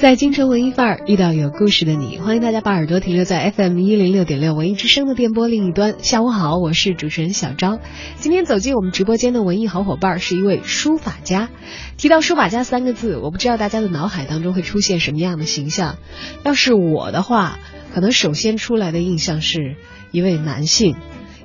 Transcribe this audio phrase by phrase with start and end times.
[0.00, 5.96] 在京城文艺范儿遇到有故事的你，欢迎大家把耳朵停留在 FM 一零六点六文艺之声的电波另一端。
[5.98, 7.78] 下午好，我是主持人小昭。
[8.16, 11.50] 今天走进我们直播间的文艺好伙伴是一位书法家。
[11.98, 15.98] 提到书法家三个字，我不知道大家的脑海当中会出现什么样的形象。
[16.44, 17.58] 要是我的话，
[17.92, 19.76] 可能首先出来的印象是
[20.12, 20.96] 一位男性。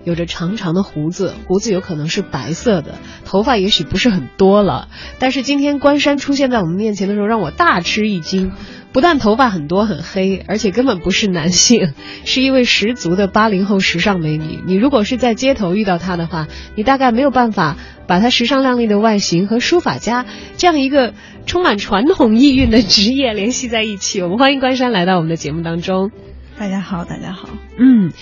[0.05, 4.87] 有着长长的胡子，胡子有可能是白色的，头发也许不是很多了。
[5.19, 8.53] 但是今天关山出现在我们面前的时候，让我大吃一惊。
[8.93, 14.61] 不但头发很多很黑，而且根本不是男性，是一位十足的八零后时尚美女。
[14.65, 17.75] 你如果是在街头遇到她的话，你大概没有办法
[18.07, 20.25] 把她时尚靓丽的外形和书法家
[20.55, 21.13] 这样一个
[21.45, 24.21] 充满传统意蕴的职业联系在一起。
[24.21, 26.11] 我们欢迎关山来到我们的节目当中。
[26.57, 27.49] 大家好，大家好。
[27.77, 28.13] 嗯。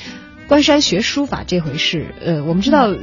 [0.48, 2.94] 关山学书法这回事，呃，我们知道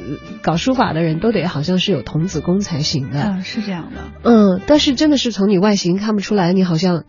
[0.43, 7.05] 搞书法的人都得好像是有童子功才行的，嗯，是这样的，嗯，但是真的是从你外形看不出来，你好像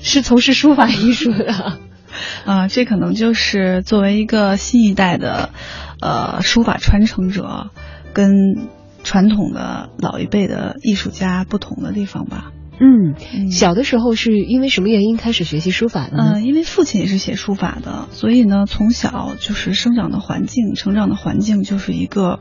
[0.00, 1.78] 是从事书法艺术的，
[2.46, 5.50] 啊，这可能就是作为一个新一代的，
[6.00, 7.70] 呃，书法传承者，
[8.12, 8.68] 跟
[9.02, 12.52] 传统的老一辈的艺术家不同的地方吧。
[12.84, 16.32] 嗯，小的时候是因为什么原因开始学习书法的呢？
[16.34, 22.40] 嗯，因为父亲也是写书法的，所以呢，从小就是生长的环境、成长的环境就是一个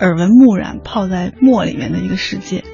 [0.00, 2.64] 耳闻目染、泡在墨里面的一个世界。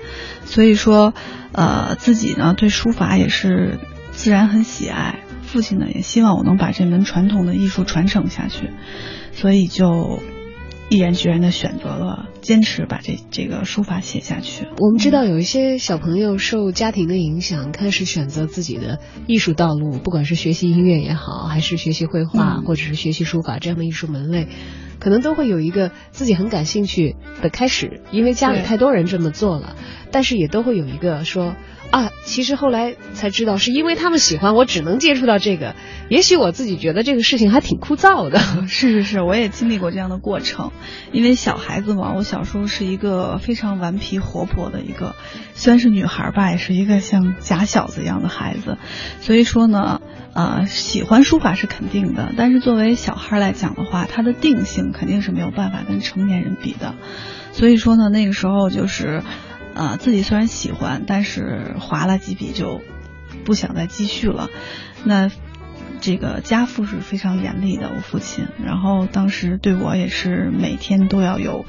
[0.46, 1.12] 所以说，
[1.52, 3.78] 呃，自己呢对书法也是
[4.12, 5.20] 自然很喜爱。
[5.42, 8.70] 父亲呢也希望我能把这门传统的艺术传承下去，
[9.32, 10.22] 所以就。
[10.94, 14.68] 毅然决然的选择了坚持把这这个书法写下去。
[14.78, 24.46] 我们知道有一些小朋友受家庭的影响，开始选择自己的艺术道路，不管是学习音乐也好，还是学习绘画，或者是学习书法这样的艺术门类，
[25.00, 29.76] 可能都会有一个自己很感兴趣的开始，因为家里太多人这么做了，
[30.10, 31.54] 但是也都会有一个说。
[31.90, 35.76] 啊，其实后来才知道，是因为他们喜欢，我只能接触到这个。
[36.08, 38.40] 也许我自己觉得这个事情还挺枯燥的。
[38.66, 40.72] 是是是，我也经历过这样的过程。
[41.12, 45.14] 因为小孩子嘛，我小时候是一个非常顽皮活泼的一个，
[45.52, 48.76] 虽然是女孩吧，也是一个像假小子一样的孩子。
[49.20, 50.00] 所以说呢，
[50.34, 56.94] 啊，喜欢书法是肯定的，但是作为小孩来讲的话，他的定性肯定是没有办法跟成年人比的。
[57.52, 59.22] 所以说呢，那个时候就是。
[59.76, 62.80] 啊，自己虽然喜欢，但是划了几笔就
[63.44, 64.48] 不想再继续了。
[65.02, 65.32] 那
[66.00, 71.66] 这个家父是非常严厉的，我父亲，然后当时对我也是每天都要有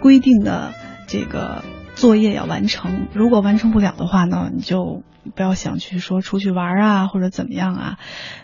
[0.00, 0.72] 规定的
[1.06, 1.62] 这个
[2.02, 5.04] 作业要完成，如果完成不了的话呢，你就
[5.36, 7.98] 不要想去说出去玩啊或者怎么样啊，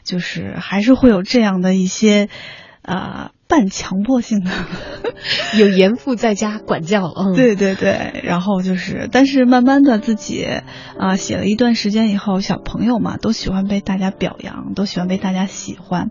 [0.04, 2.28] 就是还是会有这样的一些
[2.82, 3.32] 啊。
[3.48, 4.50] 半强迫性的，
[5.58, 10.46] 有严父在家管教，嗯，对对对，然后就是，但是慢慢的自己
[10.98, 16.10] 啊写了一段时间以后，小朋友嘛都喜欢被大家表扬，都喜欢被大家喜欢，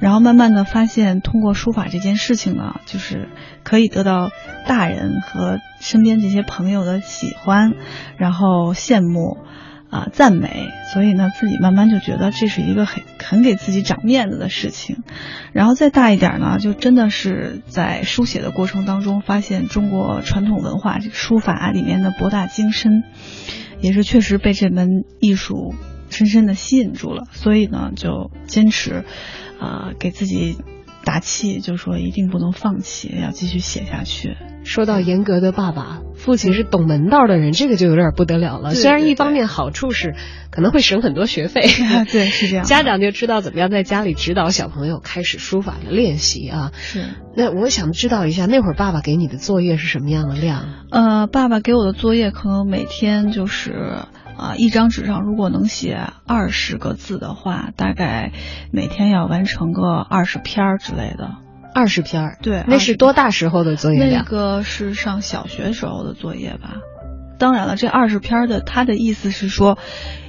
[0.00, 3.28] 然后慢慢的发现，通过书法这件事情呢，就是
[3.62, 4.30] 可以得到
[4.66, 7.72] 大人和身边这些朋友的喜欢，
[8.16, 9.38] 然后羡慕。
[9.92, 15.04] 啊，赞美，所以呢，自己慢慢就觉得这是一个很很给自己长面子的事情，
[15.52, 23.04] 然后再大一点呢，就真的是在书写的过程当中，发现中国传统文化这个书法里面的博大精深，
[23.80, 25.74] 也是确实被这门艺术
[26.08, 29.04] 深深的吸引住了，所以呢，就坚持，
[29.60, 30.56] 啊，给自己。
[31.04, 34.36] 打气，就说一定不能放弃，要继续写下去。
[34.64, 38.74] 说到严格的爸爸，父亲是懂门道的人，这个就有点不得了了。
[38.74, 40.14] 虽然一方面好处是
[40.50, 41.62] 可能会省很多学费，
[42.10, 42.64] 对，是这样。
[42.64, 46.70] 家长就知道怎么样在家里指导小朋友开始书法的练习啊。
[46.74, 47.04] 是。
[47.36, 50.64] 那我想知道一下，那会儿爸爸给你的作业是什么样的量？
[50.90, 53.98] 呃，爸爸给我的作业可能每天就是。
[54.34, 58.32] 啊，一张纸上如果能写二十个字的话，大概
[58.72, 61.36] 每天要完成个二十篇之类的。
[61.74, 64.24] 二十篇儿，对，那是多大时候的作业量？
[64.24, 66.76] 那个是上小学时候的作业吧。
[67.38, 69.78] 当然了，这二十篇的他的意思是说，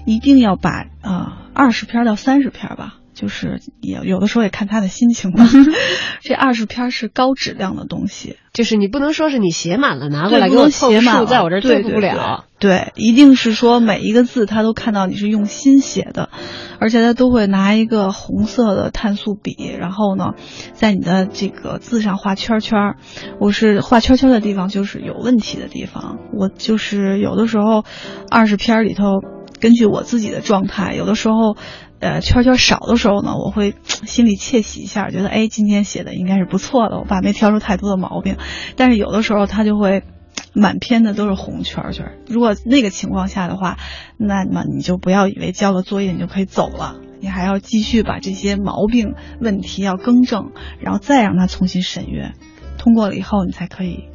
[0.05, 2.95] 一定要把啊二十篇到三十篇吧。
[3.13, 5.47] 就是也有的时候也看他的心情吧。
[6.21, 12.45] 这二十篇是高质量的东西，就是你不能说是你写满了拿过来给我写满了，在我这儿对不了。
[12.59, 16.29] 对，一定是说每一个字他都看到你是用心写的，
[16.79, 20.31] 而且他都会拿一个红色的碳素笔，然后呢，
[20.71, 22.95] 在你的这个字上画圈圈儿。
[23.41, 27.83] 我是画圈圈的地方就是有问题的地方，我就是有的时候
[28.31, 29.19] 二十篇里头，
[29.59, 31.57] 根据我自己的状态，有的时候。
[32.03, 38.35] 呃，圈圈少的时候呢，我会 心里窃喜一下，觉得哎，今天写的应该是不错的，我爸没挑出太多的毛病。
[38.75, 40.03] 但是有的时候他就会
[40.53, 42.11] 满篇的都是红圈圈。
[42.27, 43.77] 如果那个情况下的话，
[44.17, 50.51] 那么你就不要以为交了作业你就可以走了，你还要继续把这些毛病问题要更正，
[50.81, 52.33] 然后再让他重新审阅，
[52.77, 54.09] 通过了以后你才可以。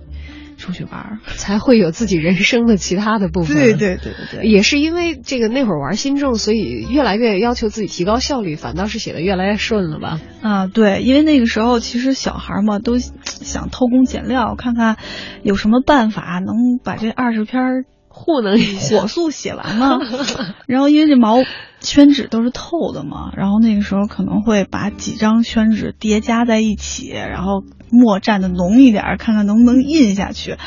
[0.58, 3.56] 出去玩 才会有自己人生的其他的部分。
[3.56, 10.20] 对对对对对，也是因为这个那会儿玩心重，所以越来越要求自己提高效率，反倒是写的越来越顺了吧？
[10.43, 14.96] 啊，对，因为那个时候其实小孩嘛都想偷工减料，看看
[15.43, 17.84] 有什么办法能把这二十篇
[18.19, 19.99] 糊弄火速写完呢？
[20.67, 21.38] 然后因为这毛
[21.81, 27.62] 宣纸都是透的嘛，然后那个时候可能会把几张宣纸叠加在一起，然后。
[27.91, 30.59] 墨蘸的浓一点，看看能不能印下去。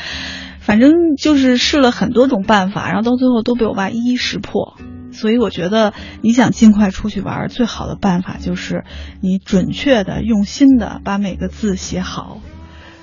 [0.58, 4.76] 反正就是试了很多种办法，然后到最后都被我爸一一识破。
[5.12, 8.82] 所以我觉得，你想尽快出去玩，最好的办法就是
[9.20, 12.40] 你准确的、用心的把每个字写好。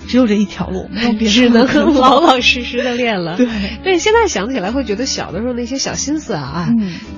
[0.07, 3.35] 只有这一条路，没有别的，只能老老实实的练了。
[3.37, 3.47] 对，
[3.83, 6.69] 对，现在想起来会觉得小的时候那些小心思啊，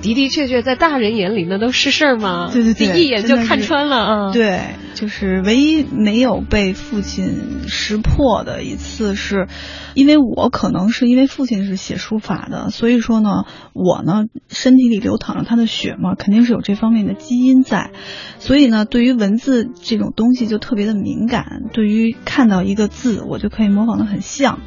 [0.01, 2.50] 的的确确在大人眼里那都是事儿吗？
[2.51, 4.33] 对对对，一眼就看穿了啊。
[4.33, 4.62] 对，
[4.94, 9.48] 就是唯一没有被父亲识破的一次，是
[9.94, 17.92] 因为我可能是因为父亲是写书法的，所以说呢，我呢身体里流淌着他的血嘛，肯定是有这方面的基因在，
[18.39, 22.70] 所以呢，对于文字这种东西就特别的敏感，对于看到一。
[22.71, 24.59] 一个字，我就可以模仿的很像。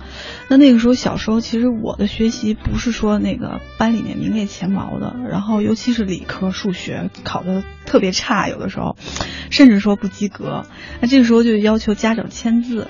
[0.48, 8.96] 那那个时候小时候，其实我的学习不是说那个班里面名列前茅的，然后尤其是理科数学考的特别差，有的时候
[9.50, 10.64] 甚至说不及格。
[11.00, 12.86] 那这个时候就要求家长签字。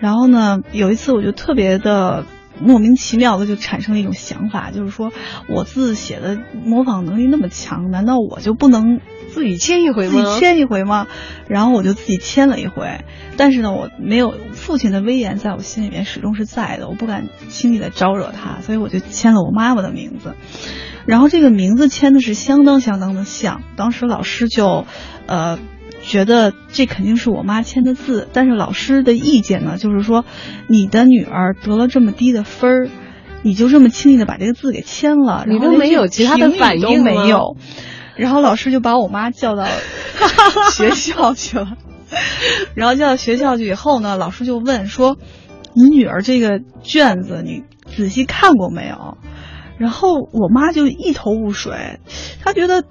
[0.00, 2.26] 然后呢，有一次我就特别的
[2.60, 5.12] 莫名其妙的就产生了一种想法，就是说
[5.48, 9.00] 我字写的模仿能力那么强，难道我就不能？
[9.36, 10.12] 自己签一回吗？
[10.14, 11.08] 自己签一回吗？
[11.46, 13.04] 然后我就自己签了一回，
[13.36, 20.34] 但是呢，我没有父亲的威严在我心里面始终是在的，我不敢轻易的招惹他，所以我就签了我妈妈的名字。
[21.04, 24.86] 然后这个名字签的是相当相当的像，当时老师就，
[25.26, 25.58] 呃，
[26.02, 30.24] 觉得这肯定是我妈签的字，但是老师的意见呢，就是说
[30.66, 32.88] 你的女儿得了这么低的分儿，
[33.42, 37.58] 你就这么轻易的把这个字给签了，你都没有其他的反应都没有。
[38.16, 39.66] 然后老师就把我妈叫到
[40.72, 41.76] 学校去了，
[42.74, 45.18] 然后叫到学校去以后呢，老师就问说
[45.74, 47.64] ：“你女儿这个卷子你
[47.96, 49.18] 仔细看过没有？”
[49.78, 52.00] 然后我妈就一头雾水，
[52.42, 52.82] 她觉得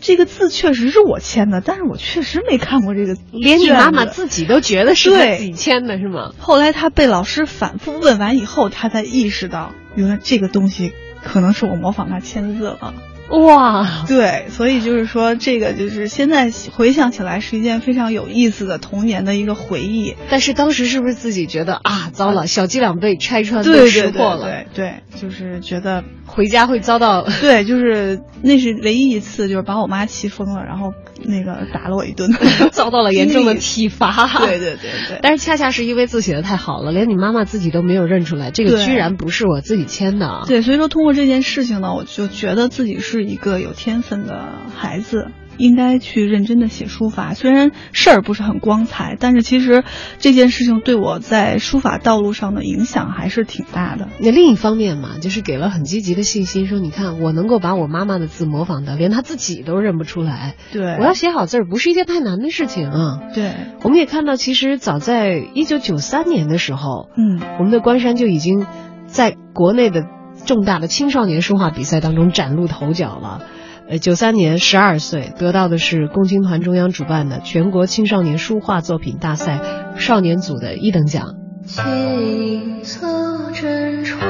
[0.00, 6.32] 这个字确实是我签的，但是我确实没看过这个，连你妈妈自己都觉得是自己签的是吗？
[6.40, 10.92] 后来她被老师反复问完以后，她才意识到，原来这个东西
[11.22, 12.92] 可能是我模仿她签字了。
[13.28, 20.14] 哇，对，所以就是说，这个就是现在回想起来是一件非常有意思的童年的一个回忆。
[20.30, 24.44] 但是当时是不是自己觉得啊，糟了，小伎俩被拆穿，被识破了？
[24.44, 27.26] 对对，就是觉得回家会遭到。
[27.40, 30.92] 对，就是那是唯一一次，就是把我妈气疯了，然后
[31.24, 32.30] 那个打了我一顿，
[32.70, 34.28] 遭到了严重的体罚。
[34.46, 35.18] 对对对对。
[35.20, 40.44] 但是恰恰是因为字写的太好了，连你妈妈自己都没有认出来，这个居然不是我自己签的。
[40.46, 43.15] 对，所以说通过这件事情呢，我就觉得自己是。
[43.16, 44.44] 是一个有天分的
[44.74, 47.32] 孩子，应该去认真的写书法。
[47.32, 49.84] 虽然事儿不是很光彩，但是其实
[50.18, 54.08] 这件事情对我在书法道路上的影响还是挺大的。
[54.20, 60.56] 那另一方面嘛，就是给了很积极的信心，说你看我能够把我妈妈的字模仿的连她自己都认不出来。
[60.72, 63.20] 对，我要写好字儿不是一件太难的事情啊。
[63.34, 68.66] 对，我们也看到，其实早在一九九三年的时候，嗯，我们的关山就已经
[69.06, 70.04] 在国内的。
[70.44, 73.42] 重大的青少年书画比赛当中崭露头角了，
[73.88, 79.60] 呃，九三年十二岁得到的是共青团中央主办的全国青少年书画作品大赛
[79.96, 81.34] 少年组的一等奖。
[81.64, 84.20] 青色枕窗，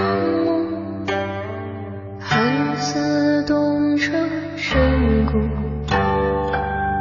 [2.19, 4.13] 寒似冬彻
[4.57, 5.33] 深谷，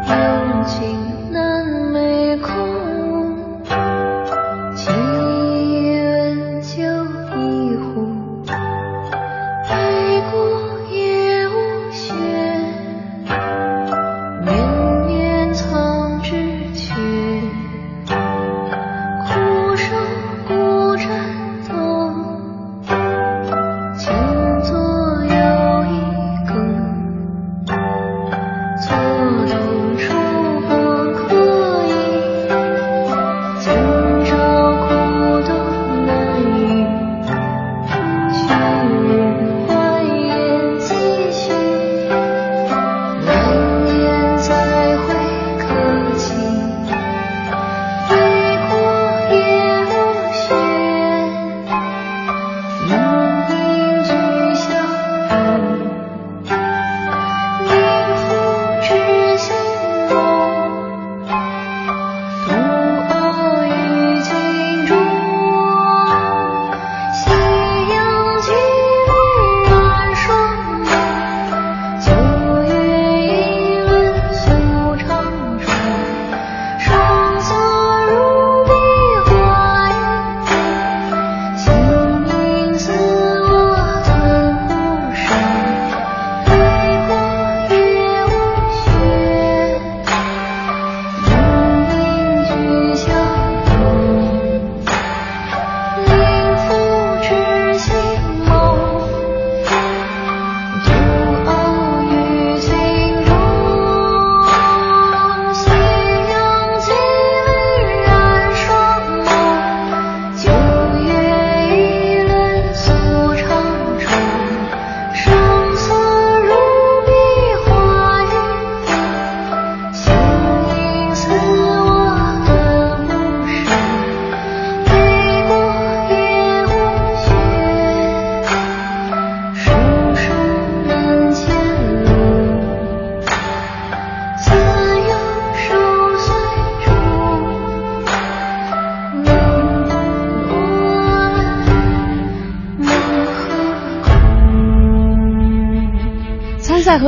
[0.10, 1.15] 幽情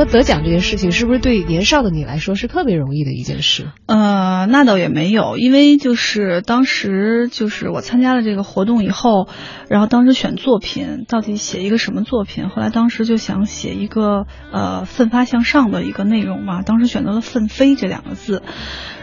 [0.08, 3.70] 得奖这件事情，是不是对年少的你来说是特别容易的一件事？
[3.86, 9.28] 呃，那倒也没有，因为就是当时就是我参加了这个活动以后，
[9.68, 12.48] 然后当时选作品，到底写一个什么作品？
[12.48, 18.42] 后来当时就想写一个呃奋发向上的一个内容嘛，当时选择了“奋飞”这两个字。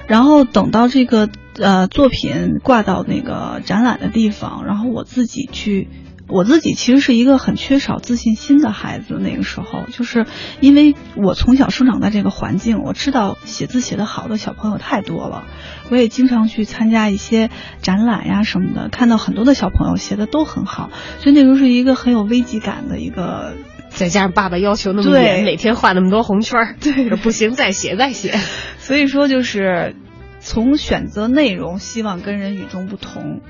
[0.07, 5.87] 然后等到这个呃作品挂到那个展览的地方，然后我自己去。
[6.27, 10.25] 我自己其实是一个很缺少自信心的孩子，那个时候就是
[10.59, 15.43] 因为我从小生长在这个环境，我知道写字写得好的小朋友太多了，
[15.91, 17.51] 我也经常去参加一些
[17.81, 20.89] 展览呀什么的，看到很多的小朋友写的都很好，
[21.19, 23.53] 所以那时候是一个很有危机感的一个，
[23.89, 28.33] 再加上爸爸要求那么严，每天画那么多红圈，对，不行再写再写，
[28.79, 29.95] 所以说就是
[30.39, 33.41] 从选择内容，希望跟人与众不同，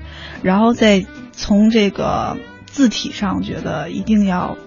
[0.42, 2.36] 然后再从这个。
[2.76, 4.58] 字体上觉得一定要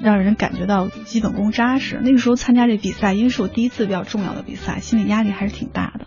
[0.00, 2.00] 让人感觉到基本功扎实。
[2.00, 6.06] 那个时候参加这比赛，因为是我第一次比较重要的比赛，心理压力还是挺大的。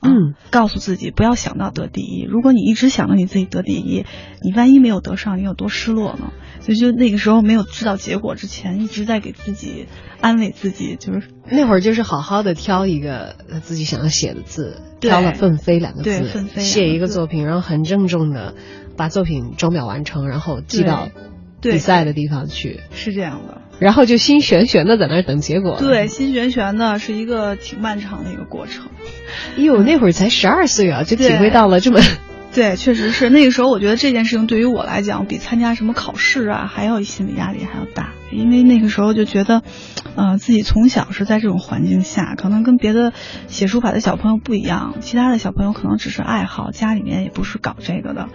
[0.00, 2.24] 嗯，告诉自己不要想到得第一。
[2.26, 4.06] 如果你一直想着你自己得第一，
[4.42, 6.32] 你万一没有得上，你有多失落呢？
[6.60, 9.86] 所以就那个时候没有知道结果之前，一直在给自己
[10.22, 18.54] 安慰自己，就是那会儿就是好好的挑一个自己想要写的字，挑了“奋飞”两个字，奋飞写一个作品，然后很郑重的。
[18.96, 21.08] 把作品装裱完成，然后寄到
[21.60, 23.62] 比赛的地方去，是这样的。
[23.80, 25.76] 然后就心悬悬的在那儿等结果。
[25.78, 28.86] 对，心悬悬的是一个挺漫长的一个过程。
[29.56, 32.00] 哟，那会儿才十二岁啊，就体会到了这么。
[32.54, 38.12] 对，确实是那个时候，我觉得这件事情对于我来讲，比参加什么考试啊，还要心理压力还要大。
[38.34, 39.62] 因为那个时候就觉得，
[40.16, 43.12] 呃，自己从小是在这种环境下，可能跟别的
[43.46, 44.96] 写书法的小朋友不一样。
[45.00, 48.28] 其他的小朋友可能只是爱好，家里面也不是搞这个的，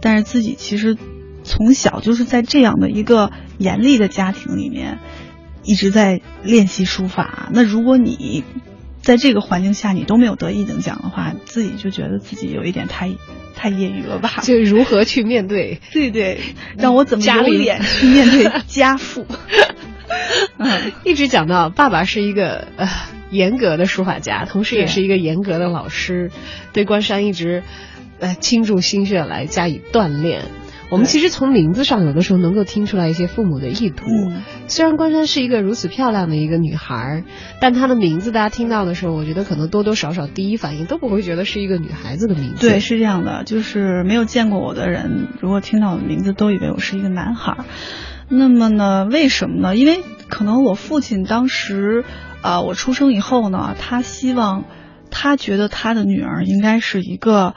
[0.00, 0.96] 但是自己其实
[1.44, 4.98] 从小就是在这样的一个严厉的家庭里面，
[5.62, 7.48] 一直在练习书法。
[7.52, 8.44] 那如果你
[9.04, 13.12] 在这个环境下，你都没有得一等奖的话，自己就觉得自己有一点太
[13.54, 14.40] 太业余了吧？
[14.42, 15.80] 就如何去面对？
[15.92, 16.40] 对对，
[16.78, 19.26] 让我怎么有脸 去面对家父？
[20.58, 22.88] 嗯，一直讲到爸爸是一个呃
[23.30, 26.30] 严格的书法家，同时也是一个严格的老师，
[26.72, 27.62] 对关山一直
[28.20, 30.42] 呃倾注心血来加以锻炼。
[30.90, 34.06] 我们其实从名字上有的时候能够听出来一些父母的意图。
[34.68, 37.24] 虽然关山是一个如此漂亮的一个女孩，
[37.60, 42.68] 但她的名字大家听到的时候，我觉得可能多多少少第一反应都不会觉得是一个女孩子的名字。
[42.68, 47.56] 对，是这样的，就是没有见过我的人，如果听到我的名字，都以为我是一个男孩。
[48.28, 49.76] 那么呢，为什么呢？
[49.76, 52.04] 因为可能我父亲当时，
[52.40, 54.64] 啊，我出生以后呢，他希望，
[55.10, 57.54] 他觉得他的女儿应该是一个。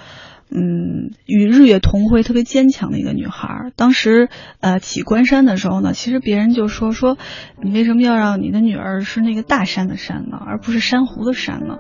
[0.50, 3.72] 嗯，与日月同辉、特别坚强的一个女孩。
[3.75, 4.30] 当时，
[4.62, 7.18] 呃，起关山的时候呢，其实别人就说说，
[7.62, 11.80] 你为什么要让你的女儿是那个大山的山呢，而不是珊瑚的山呢？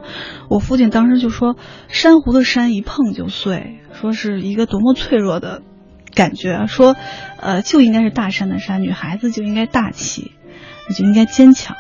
[0.49, 1.55] 我父亲当时就说，
[1.87, 5.61] 珊瑚的山一碰就碎，说是一个多么脆弱的
[6.13, 6.67] 感觉。
[6.67, 6.97] 说，
[7.39, 10.33] 呃，就应该是大山的山，女孩子就应该大气，
[10.93, 11.77] 就应该坚强。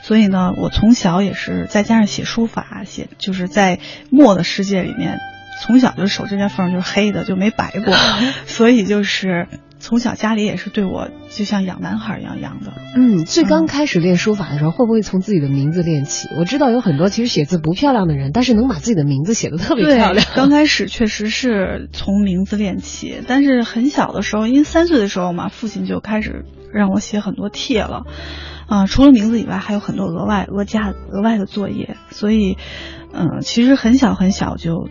[0.00, 3.78] 所以呢，我从小也是再加上写书法，写就是在
[4.10, 5.18] 墨的世界里面。
[5.60, 7.94] 从小就手这边缝就是黑的，就没白过，
[8.46, 9.46] 所以就是
[9.78, 12.72] 从小家里也是对我就像养男孩一样养的。
[12.96, 16.28] 嗯，最刚开始练书法的时候，会不会从自己的名字练起？
[16.38, 20.26] 我知道有很多其实写字不漂亮的人，但是能把自己的名字写的特别漂亮。
[20.34, 28.04] 刚开始确实是从名字练起，但是很小的时候，因为三岁的时候嘛，父亲就开始让我写很多帖了，
[28.66, 32.56] 啊，除了名字以外，还有很多额外额加额外的作业，所以，
[33.12, 34.88] 嗯，其实很小很小就。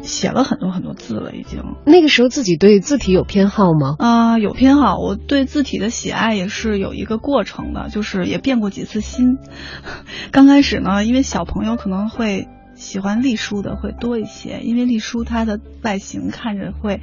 [0.00, 1.62] 写了很多很多字了，已经。
[1.84, 3.96] 那个时候自己对字体有偏好吗？
[3.98, 4.98] 啊，有偏好。
[4.98, 9.38] 我对字体的喜爱也是有一个过程的，就是也变过几次心。
[10.32, 17.00] 刚开始呢，因为小朋友可能会喜欢隶书的会多一些，因为隶书它的外形看着会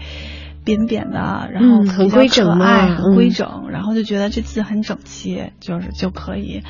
[0.66, 6.64] 扁扁的，然后很规整嘛，很规整，然后就觉得这字很整齐，就是就可以。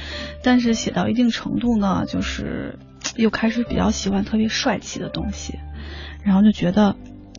[0.44, 2.78] 但是写到一定程度呢，就是
[3.16, 5.58] 又开始比较喜欢特别帅气的东西。
[6.24, 6.96] 然后就觉得，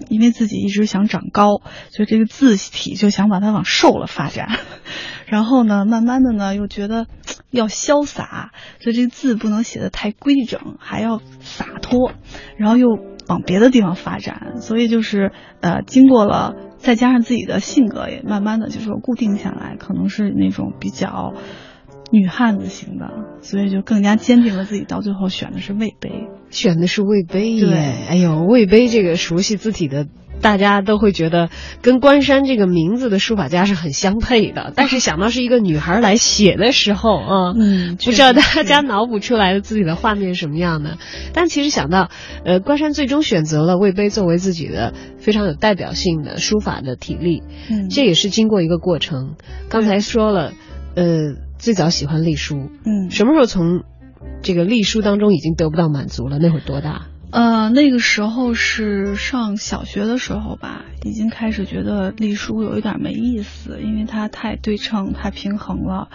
[0.09, 1.61] 因为自己一直想长高，
[1.91, 4.49] 所以这个字体就想把它往瘦了发展。
[5.27, 7.07] 然后呢，慢慢的呢，又觉得
[7.51, 12.13] 要潇洒，所以这个字不能写的太规整，还要洒脱。
[12.57, 12.89] 然后又
[13.29, 21.35] 往别的地方发展，所以就是呃，经过了，再加上自己的性格也慢慢的就是固定下来，可能是那种比较。
[22.11, 23.09] 女汉子型的，
[23.41, 24.85] 所以就更加坚定了自己。
[24.85, 27.61] 到最后选的是魏碑，选的是魏碑。
[27.61, 27.73] 对，
[28.09, 30.07] 哎呦，魏碑这个熟悉字体的
[30.41, 31.51] 大家都会觉得
[31.83, 40.99] 跟关山这个名字的书法家是很相配的， 但是想到是一个女孩来写的时候啊，嗯不知道大家脑补出来的自己的画面是什么样的。
[41.33, 42.11] 但其实想到，
[42.45, 49.37] 呃，关山最终选择了魏碑作为自己的非常有代表性的书法的体例，嗯这也是经过一个过程。
[49.69, 50.53] 刚才说了，
[50.97, 53.85] 呃，最早喜欢隶书，嗯什么时候从
[54.43, 56.39] 这个隶书当中已经得不到满足了？
[56.39, 57.09] 那会儿多大？
[57.31, 66.09] 呃，那个时候是上小学的时候吧，已经开始觉得隶书有一点没意思，因为它太对称、太平衡了。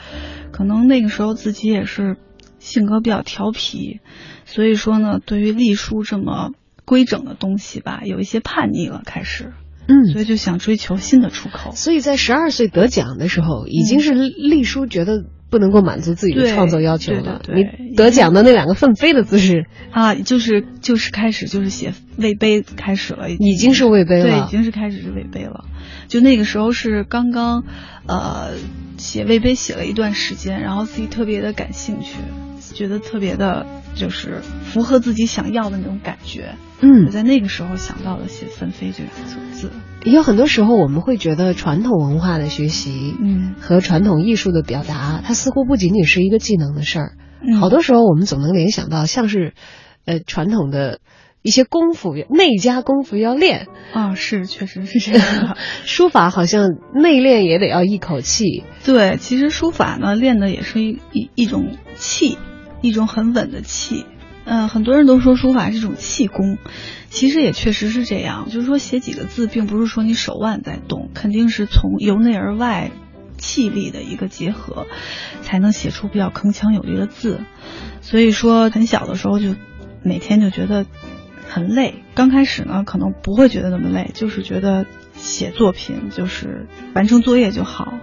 [0.52, 2.18] 可能那个时候自己也是
[2.58, 4.00] 性格比较调皮，
[4.46, 6.54] 所以说呢，对于隶书这么
[6.86, 9.54] 规整的东西吧，有一些叛逆了，开始，
[9.88, 11.72] 嗯所以就想追求新的出口。
[11.76, 17.40] 所以在十二岁得奖的时候，已经是隶书觉得不能够满足自己的创作要求了。
[17.44, 24.50] 对对对你得奖的那两个奋飞的姿势，啊，就是就是开始就是写魏碑开始了，已经是魏碑对，已。
[24.50, 25.66] 经是开始是魏碑了。
[26.08, 27.64] 就那个时候是刚刚，
[28.08, 28.54] 呃，
[28.98, 32.18] 写魏碑写了一段时间，然后自己特别的感兴趣，
[32.74, 36.56] 觉得特别的就是符合自己想要的那种感觉。
[36.82, 39.72] 我嗯，在那个时候想到了写“纷飞”这两个字。
[40.04, 47.14] 也有很多时候我们会觉得传统文化的学习嗯和传统艺术的表达，它似乎不仅仅是一个技能的事儿。
[47.42, 49.54] 嗯好多时候我们总能联想到像是，
[50.06, 51.00] 呃，传统的
[51.42, 53.68] 一些功夫，内家功夫要练。
[53.94, 55.58] 啊，是确实是这样。
[55.86, 58.64] 书法好像内练也得要一口气。
[58.84, 62.38] 对，其实书法呢，练的也是一一一种气，
[62.82, 64.06] 一种很稳的气。
[64.48, 66.60] 嗯、很多人都说书法是一种气功，
[67.10, 68.48] 其实也确实是这样。
[68.48, 72.92] 就是说写几个字，并不是说你手腕在动，肯定是从由内而外
[73.40, 74.86] 气力的一个结合，
[75.42, 77.40] 才能写出比较铿锵有力的字。
[78.02, 79.56] 所以说，很小的时候就
[80.04, 80.86] 每天就觉得
[81.50, 82.04] 很累。
[82.14, 84.86] 刚开始呢，可能不会觉得那么累，就是觉得
[85.16, 87.96] 写作品就是完成作业就好。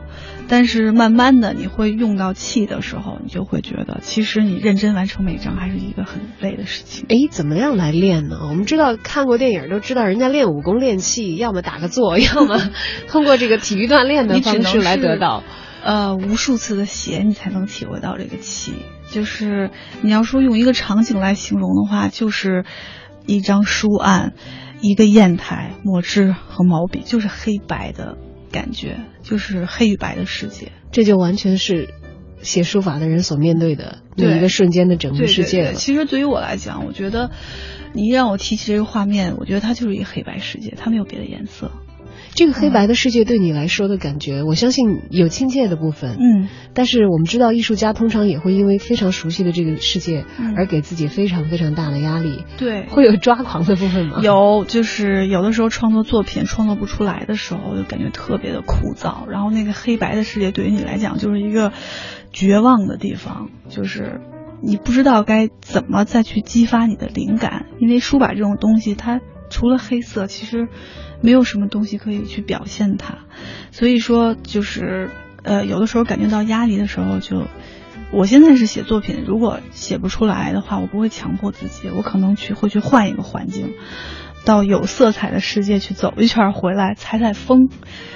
[0.48, 7.07] 但是慢慢的，你会用到气的时候，你就会觉得，其实你认真完成每一张还是一个很累的事情。
[7.09, 8.40] 哎，怎么样来练呢？
[8.48, 12.61] 我们知道看过电影都知道，人家练武功练气，要么打个坐， 要么
[13.09, 15.42] 通过这个体育锻炼的方式来得到。
[15.83, 18.72] 呃，无数次的写，你才能体会到这个气。
[19.11, 22.64] 就是你要说用一个场景来形容的话，就是
[23.26, 24.33] 一张书案，
[24.81, 28.16] 一个砚台、墨汁和毛笔，就是黑白的
[28.53, 30.71] 感觉，就是黑与白的世界。
[30.93, 31.95] 这就完全是
[32.43, 35.73] 写书法的人所面对的那对一个瞬间的整个对对对，世界了。
[35.73, 37.31] 其实对于我来讲，我觉得
[37.93, 41.73] 你让我提起这个画面，我觉得它就是一个黑白世界，它没有别的颜色。
[42.35, 46.16] 这个黑白的世界对你来说的感觉，我相信有亲切的部分。
[46.18, 52.44] 嗯，但是我们知道，艺术家通常也会因为非常熟悉的这个世界，嗯而给自己非常非常大的压力。
[52.59, 54.20] 对，会有抓狂的部分吗？。
[54.22, 59.29] 有，就是有的时候创作作品创作不出来的时候，就感觉特别的枯燥。
[59.29, 61.72] 然后那个黑白的世界对于你来讲就是一个
[62.33, 64.20] 绝望的地方，就是
[64.62, 69.20] 你不知道该怎么再去激发你的灵感，因为书法这种东西，它
[69.51, 70.68] 除了黑色，其实
[71.22, 73.18] 没有什么东西可以去表现它。
[73.70, 75.11] 所以说，就是
[75.42, 77.46] 呃，有的时候感觉到压力的时候就。
[78.14, 83.72] 我现在是写作品，如果写不出来的话，我不会强迫自己，我可能去会去换一个环境，
[84.44, 87.68] 到有色彩的世界去走一圈，回来采采风，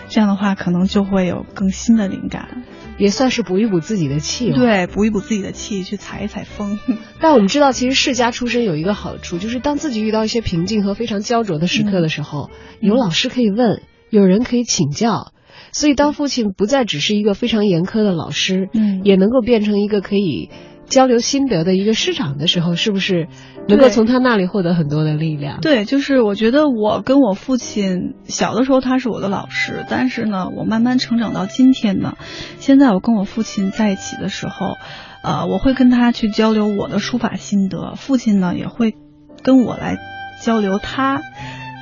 [0.09, 2.65] 这样的话可能就会有更新的灵感。
[2.99, 4.57] 也算是补一补自己的气、哦。。
[4.57, 6.79] 对，补一补自己的气，去采一采风。
[7.21, 15.33] 但我们知道，其实世家出身有一个好处，就是当自己遇到一些瓶颈和非常焦灼的时刻的时候，嗯有老师可以问，有人可以请教。
[15.73, 20.49] 所以，当父亲不再只是一个非常严苛的老师，嗯也能够变成一个可以
[20.87, 23.29] 交流心得的一个师长的时候，是不是
[23.69, 25.61] 能够从他那里获得很多的力量？
[25.61, 32.17] 对，就是我觉得我跟我父亲小的时候他是我的老师，但是呢，我慢慢成长到今天呢，
[32.59, 34.77] 现在我跟我父亲在一起的时候，
[35.23, 38.95] 呃，我会跟他去交流我的书法心得，父亲呢也会
[39.43, 39.99] 跟我来
[40.41, 41.21] 交流他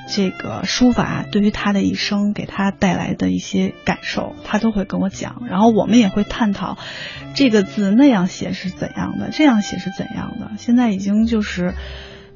[0.06, 6.76] 这个书法对于他的一生给他带来的一些感受，他都会跟我讲，然后我们也会探讨
[7.34, 11.74] 这个字那样写是怎样的，这样写是怎样的，现在已经就是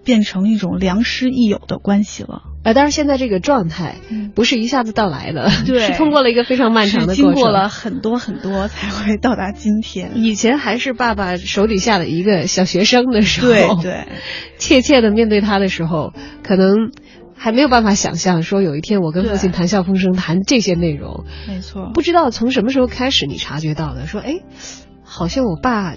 [0.04, 2.42] 变成一种良师益友的关系了。
[2.64, 7.42] 呃，当然现在这个状态嗯不是一下子到来的，对是通过了一个非常漫长的是经过程。
[7.42, 10.12] 过了很多很多才会到达今天。
[10.16, 14.08] 以前还是爸爸手底下的一个小学生的时候，对对，
[14.58, 16.90] 切切的面对他的时候，可能
[17.38, 21.24] 还没有办法想象说有一天我跟父亲谈笑风生，谈这些内容。
[21.46, 21.92] 没错。
[21.94, 24.40] 不知道从什么时候开始，你察觉到的，说，哎，
[25.02, 25.94] 好像我爸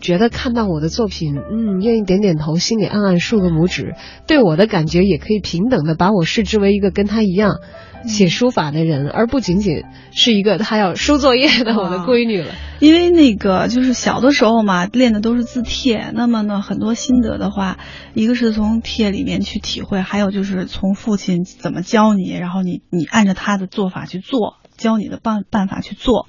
[0.00, 3.94] 觉得看到我的作品，嗯，愿意点点头，心里暗暗竖个拇指，
[4.26, 7.56] 对我的感觉也可以平等的把我视之为一个跟他一样
[8.04, 12.54] 写书法的人，而不仅仅是一个他要收作业的我的闺女了。
[12.80, 17.78] 因为那个就是小的时候嘛，练的都是字帖，那么呢，很多心得的话，
[18.14, 26.28] 一个是从帖里面去体会，还有就是从父亲怎么教你，然后你你按照他的做法去做，教你的办办法去做。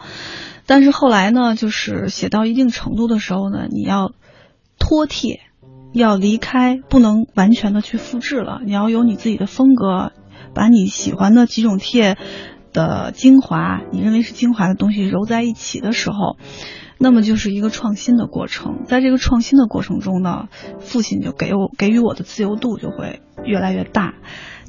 [0.66, 4.12] 但是后来呢，就是写到一定程度的时候呢，你要
[4.80, 5.42] 脱帖，
[5.94, 10.14] 要离开，不能完全的去复制了，你要有你自己的风格，
[10.60, 12.18] 把你喜欢的几种帖
[12.74, 16.36] 的精华，你认为是精华的东西揉在一起的时候，
[16.98, 18.84] 那么就是一个创新的过程。
[18.84, 24.16] 在这个创新的过程中呢，父亲就给我给予我的自由度就会越来越大，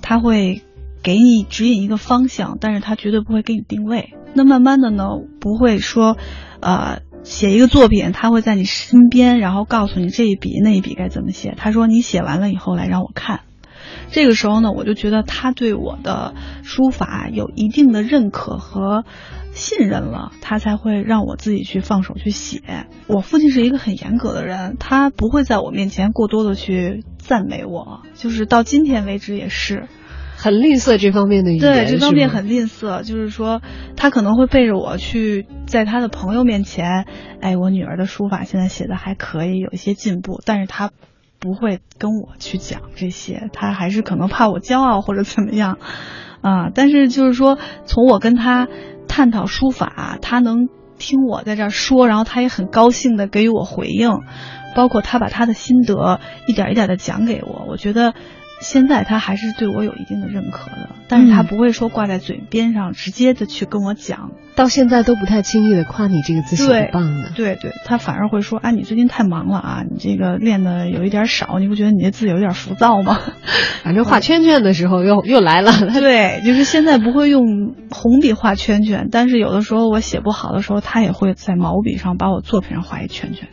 [0.00, 0.62] 他会
[1.02, 4.14] 给你指引一个方向，但是他绝对不会给你定位。
[4.32, 5.08] 那慢慢的呢，
[5.40, 6.16] 不会说，
[6.60, 11.52] 呃，写一个作品，他会在你身边，然后告诉你这一笔那一笔该怎么写。
[11.56, 13.40] 他说你写完了以后来让我看。
[14.10, 19.04] 这个时候呢，我就觉得他对我的书法有一定的认可和
[19.52, 22.86] 信任了，他才会让我自己去放手去写。
[23.06, 29.88] 我父亲是一个很严格的人，他不会在我面前过多的去赞美我，就是到今天为止也是。
[30.42, 33.60] 很吝啬这方面的语言，对这方面很吝啬，就是说
[33.94, 37.04] 他可能会背着我去在他的朋友面前，
[37.42, 40.92] 哎，我女儿的书法现在写的还可以，有一些进步，但是他
[41.40, 45.78] 不会跟我去讲这些，他还是可能怕我骄傲或者怎么样，
[46.42, 48.68] 啊，但是就是说从我跟他
[49.08, 54.10] 探讨书法，他能听我在这儿说，然后他也很高兴的给予我回应，
[54.76, 58.14] 包括他把他的心得一点一点的讲给我，我觉得。
[58.62, 64.32] 现在他还是对我有一定的认可的，但是他嗯不会说挂在嘴边上，直接的去跟我讲。
[64.56, 67.30] 到现在都不太轻易的夸你这个字写对的棒的。
[67.34, 73.18] 对对，他反而会说：“啊，你最近太忙了啊，你这个练的有一点少，你不觉得你这字有点浮躁吗
[73.82, 83.48] 反正画圈圈的时候又 又来了，？” 对，就是现在不会用红笔画圈圈，但是有的时候我写不好的时候，他也会在毛笔上把我作品上画一圈圈。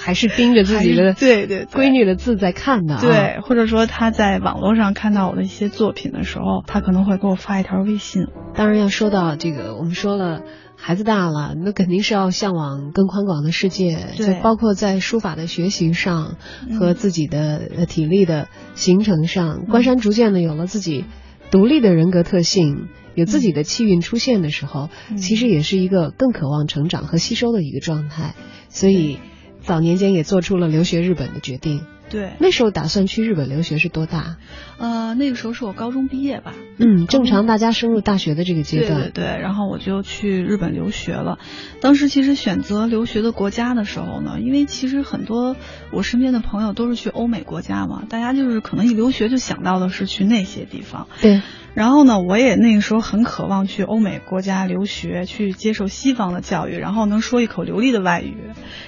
[0.00, 3.00] 还是盯着自己的对对对闺女的字在看的、啊。
[3.00, 8.26] 对，或者说他在网络上看到我的一些作品的时候，他可能会给我发一条微信。
[8.54, 10.33] 当然要说到这个，我们说了。
[10.76, 16.36] 孩子大了，那肯定是要向往更宽广的世界，就包括在书法的学习上
[16.68, 19.66] 嗯和自己的呃体力的形成上。
[19.66, 21.04] 关山逐渐的有了自己
[21.50, 28.34] 独立的人格特性，有自己的气运出现的时候，嗯其实也是一个更渴望成长和吸收的一个状态。
[28.68, 29.18] 所以
[29.60, 31.82] 早年间也做出了留学日本的决定。
[32.14, 34.36] 对，那时候打算去日本留学是多大？
[34.78, 36.54] 呃，那个时候是我高中毕业吧。
[36.78, 39.00] 嗯，正常大家升入大学的这个阶段。
[39.00, 41.40] 对对对，然后我就去日本留学了。
[41.80, 45.56] 当时其实选择留学的国家的时候呢，因为其实很多
[45.90, 51.08] 我身边的朋友都是去欧美国家嘛，大家就是可能一留学就想到的是去那些地方。
[51.20, 51.42] 对，
[51.74, 58.36] 然后呢，我也那个时候很渴望去欧美国家留学，去接受西方的教育，然后能说一口流利的外语。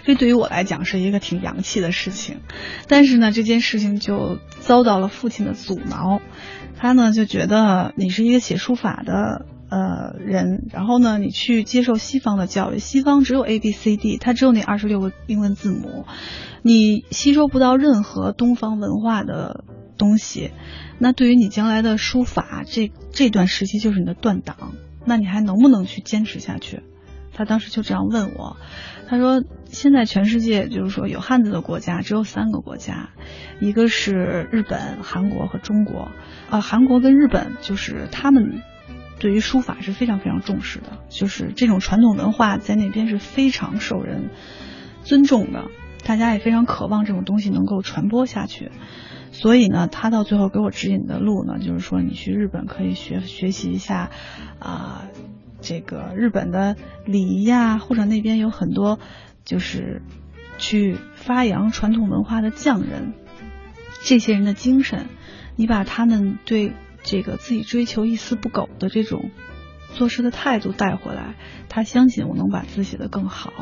[0.05, 2.39] 这对于我来讲是一个挺洋气的事情。
[2.87, 6.21] 但是呢，这件事情就遭到了父亲的阻挠。
[6.79, 16.05] 他呢就觉得你是一个写书法的呃人，然后呢你去接受西方的教育，西方只有 A B C D，它只有那二十六个英文字母，
[16.63, 19.65] 你吸收不到任何东方文化的
[19.99, 20.51] 东西。
[20.99, 24.73] 那对于你将来的书法，这这段时期就是你的断档，
[25.05, 26.83] 那你还能不能去坚持下去？
[27.35, 28.57] 他当时就这样问我，
[29.07, 33.11] 他说：“现在全世界就是说有汉字的国家只有三个国家，
[33.61, 36.09] 一个是日本、韩国和中国。
[36.49, 38.63] 啊，韩国跟日本就是他们
[39.19, 44.31] 对于书法是非常非常重视的，就是这种传统文化在那边是非常受人
[45.05, 45.67] 尊重的，
[46.07, 48.71] 大家也非常渴望这种东西能够传播下去。
[49.33, 54.11] 所以呢，他到最后给我指引的路呢，就是说你去日本可以学学习一下，
[54.61, 55.03] 啊、
[55.61, 58.99] 这个日本的礼仪呀，或者那边有很多
[59.45, 60.01] 就是
[60.57, 63.13] 去发扬传统文化的匠人，
[64.05, 65.07] 这些人的精神，
[65.57, 69.31] 你把他们对这个自己追求一丝不苟的这种
[69.93, 71.35] 做事的态度带回来，
[71.69, 73.53] 他相信我能把字写得更好。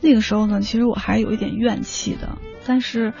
[0.00, 3.12] 那个时候呢，其实我还是有一点怨气的，但是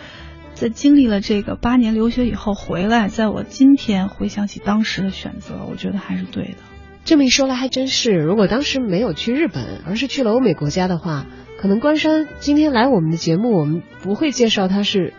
[0.54, 6.58] 在经历了这个八年留学以后回来，在我今天回想起当时的选择，我觉得还是对的。
[7.04, 11.24] 这么一说来还真是，如果当时没有去日本，而是去了欧美国家的话，
[11.60, 15.14] 可能关山今天来我们的节目，我们不会介绍他是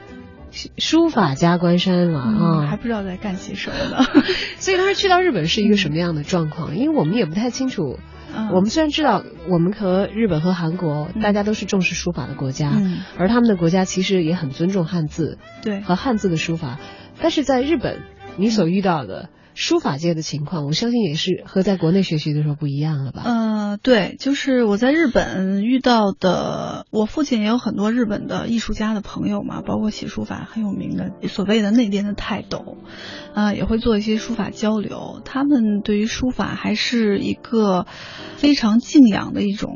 [0.78, 2.36] 书法家关山了啊。
[2.38, 4.06] 嗯，还不知道在干些什么呢。
[4.60, 6.76] 所以当时去到日本是一个什么样的状况？
[6.76, 8.00] 因为我们也不太清楚
[8.36, 8.50] 嗯。
[8.54, 11.22] 我们虽然知道我们和日本和韩国嗯。
[11.22, 13.00] 大家都是重视书法的国家，嗯。
[13.18, 16.80] 而他们的国家其实也很尊重汉字对，和汉字的书法，
[17.22, 18.02] 但是在日本
[18.36, 19.30] 你所遇到的
[19.60, 23.24] 书法界的情况，我相信也是和在国内学习的时候不一样了吧？
[23.26, 32.78] 呃，对，就是我在日本遇到的，我父亲也有很多日本的艺术家的朋友嘛，包括写书法很有名的所谓的那边的泰斗，
[33.34, 35.24] 啊、也会做一些书法交流。
[35.26, 37.88] 他们对于书法还是一个
[38.36, 39.72] 非常敬仰的一种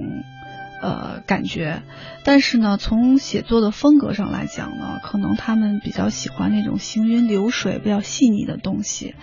[0.81, 1.83] 呃感觉，
[2.23, 9.15] 但是呢，从写作的风格上来讲呢，可能他们比较喜欢那种行云流水、比较细腻的东西。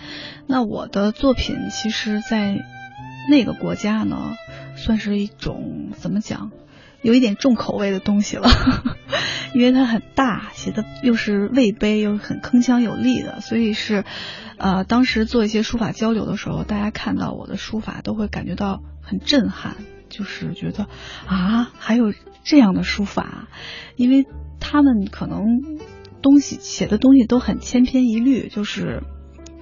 [0.47, 2.57] 那我的作品其实，在
[3.29, 4.35] 那个国家呢，
[4.75, 6.51] 算是一种怎么讲，
[7.01, 8.49] 有一点重口味的东西了，
[9.53, 14.05] 因为它很大，写的又是魏碑，又是很铿锵有力的，所以是，
[14.57, 19.75] 呃，当时做一些书法交流的时候，大家看到我的书法都会感觉到很震撼，
[20.09, 20.87] 就是觉得
[21.27, 23.47] 啊，还有这样的书法，
[23.95, 24.25] 因为
[24.59, 25.43] 他们可能
[26.21, 29.03] 东西写的东西都很千篇一律，就是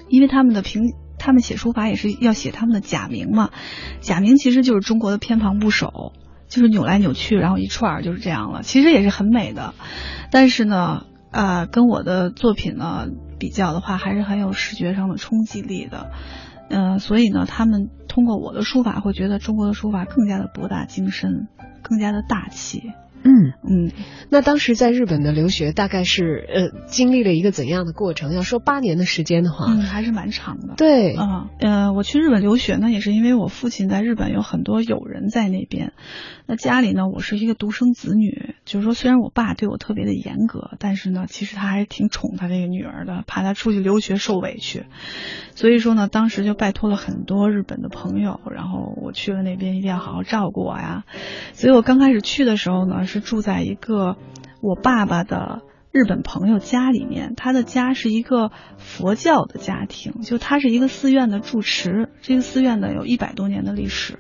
[0.10, 3.52] 因为他们的平，他们写书法也是要写他们的假名嘛，
[4.00, 6.14] 假名其实就是中国的偏旁部首，
[6.48, 9.74] 就是扭来扭去，然后一串儿就是这样了，其实也是很美的，
[10.32, 13.08] 但是呢，呃，跟我的作品呢
[13.38, 16.12] 比较的话，还是很有视觉上的冲击力的。
[16.70, 21.48] 呃，所以呢，他们通过我的书法，会觉得中国的书法更加的博大精深，
[21.82, 22.92] 更加的大气。
[23.24, 23.92] 嗯，嗯，
[24.30, 28.32] 那当时在日本的留学大概是呃经历了一个怎样的过程？
[28.32, 30.76] 要说八年的时间的话，嗯，还是蛮长的。
[30.78, 35.94] 对，啊，呃，我去日本留学呢，也是因为我父亲在日本有很多友人在那边。
[36.46, 44.86] 那家里呢，我是一个独生子女，就是说虽然我爸对我特别的严格，但是呢，其实他还挺宠他这个女儿的，怕她出去留学受委屈。
[45.56, 51.06] 所以说呢，当时就拜托了很多日本的朋友，然后我去了那边一定要好好照顾我呀。
[51.54, 54.18] 所以我刚开始去的时候呢，是住在一个
[54.62, 55.62] 我爸爸的
[55.94, 64.20] 日本朋友家里面，他的家是一个佛教的家庭，就他是一个寺院的住持，这个寺院呢有一百多年的历史。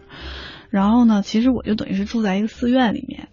[0.69, 3.27] 然后呢，其实我就等于是住在一个寺院里面。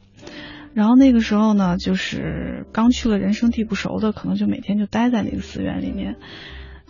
[0.75, 6.17] 然后那个时候呢，就是刚去了人生地不熟的，可能就每天就待在那个寺院里面。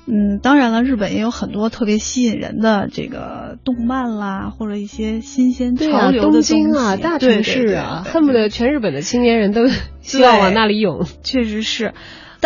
[0.06, 6.54] 嗯，当然了，日本也有很多特别吸引人的这个动漫啦，或者一些新鲜对啊，东潮流的东西。
[6.54, 9.66] 京啊，大城市啊，对对对对恨不得全日本的青年人都
[10.02, 11.06] 希望往那里涌。
[11.22, 11.94] 确实是，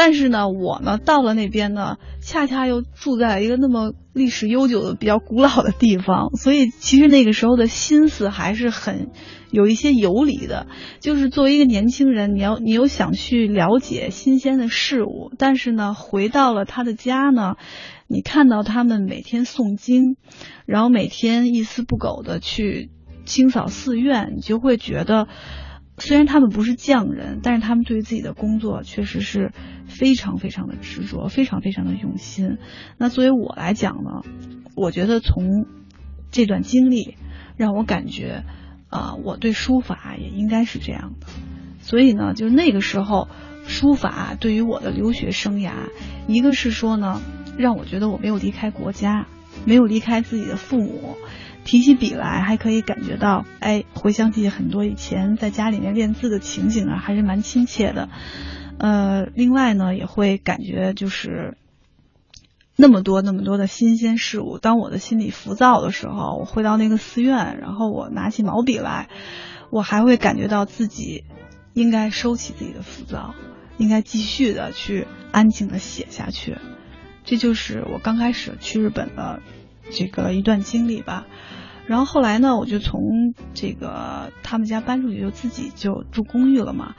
[0.01, 9.11] 但是呢，我呢到了那边呢，恰恰又住在一个那么历史悠久的、比较古老的地方， 所以其实那个时候的心思还是很
[9.51, 10.69] 有一些游离的。
[11.01, 17.57] 就是作为一个年轻人，你要你又想去了解新鲜的事物，但是呢，回到了他的家呢，
[18.07, 20.15] 你看到他们每天诵经，
[20.65, 22.93] 然后每天一丝不苟的去
[23.25, 25.27] 清扫寺院，你就会觉得。
[25.99, 29.53] 虽然他们不是匠人，但是他们对于自己的工作确实是
[29.87, 32.59] 非常非常的执着，非常非常的用心。
[32.97, 34.23] 那作为我来讲呢，
[34.75, 35.67] 我觉得从
[36.31, 37.17] 这段经历
[37.57, 38.45] 让我感觉，
[38.89, 41.27] 啊、我对书法也应该是这样的。
[41.81, 43.29] 所以呢，就是那个时候，
[43.67, 45.73] 书法对于我的留学生涯，
[46.27, 47.21] 一个是说呢，
[47.57, 49.27] 让我觉得我没有离开国家，
[49.65, 51.17] 没有离开自己的父母。
[51.69, 58.09] 提起笔来，还可以感觉到，哎，回想起很多以前在家里面练字的情景啊，还是蛮亲切的。
[58.79, 61.59] 呃，另外呢，也会感觉就是
[62.75, 64.57] 那么多那么多的新鲜事物。
[64.57, 69.11] 当我的心里浮躁的时候，我回到那个寺院，然后我拿起毛笔来，
[69.71, 71.25] 我还会感觉到自己
[71.75, 73.35] 应该收起自己的浮躁，
[73.77, 76.57] 应该继续的去安静的写下去。
[77.25, 79.43] 这就是我刚开始去日本的
[79.91, 81.27] 这个一段经历吧。
[81.87, 83.01] 然后后来呢，我就从
[83.55, 86.95] 这个他们家搬出去，就自己就住公寓了嘛。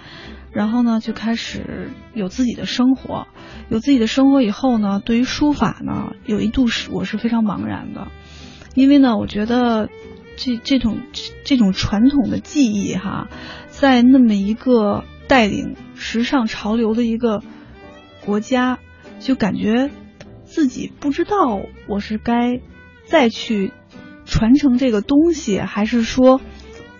[0.51, 3.27] 然后呢，就开始有自己的生活。
[3.69, 8.07] 有自己的生活以后呢，对于书法呢，有一度是我是非常茫然的，
[8.73, 9.89] 因为呢，我觉得
[10.37, 10.97] 这这种
[11.45, 13.27] 这种传统的技艺哈，
[13.67, 17.43] 在那么一个带领时尚潮流的一个
[18.25, 18.79] 国家，
[19.19, 19.91] 就感觉
[20.45, 22.59] 自己不知道我是该
[23.09, 23.73] 再去
[24.25, 26.39] 传承这个东西，还是说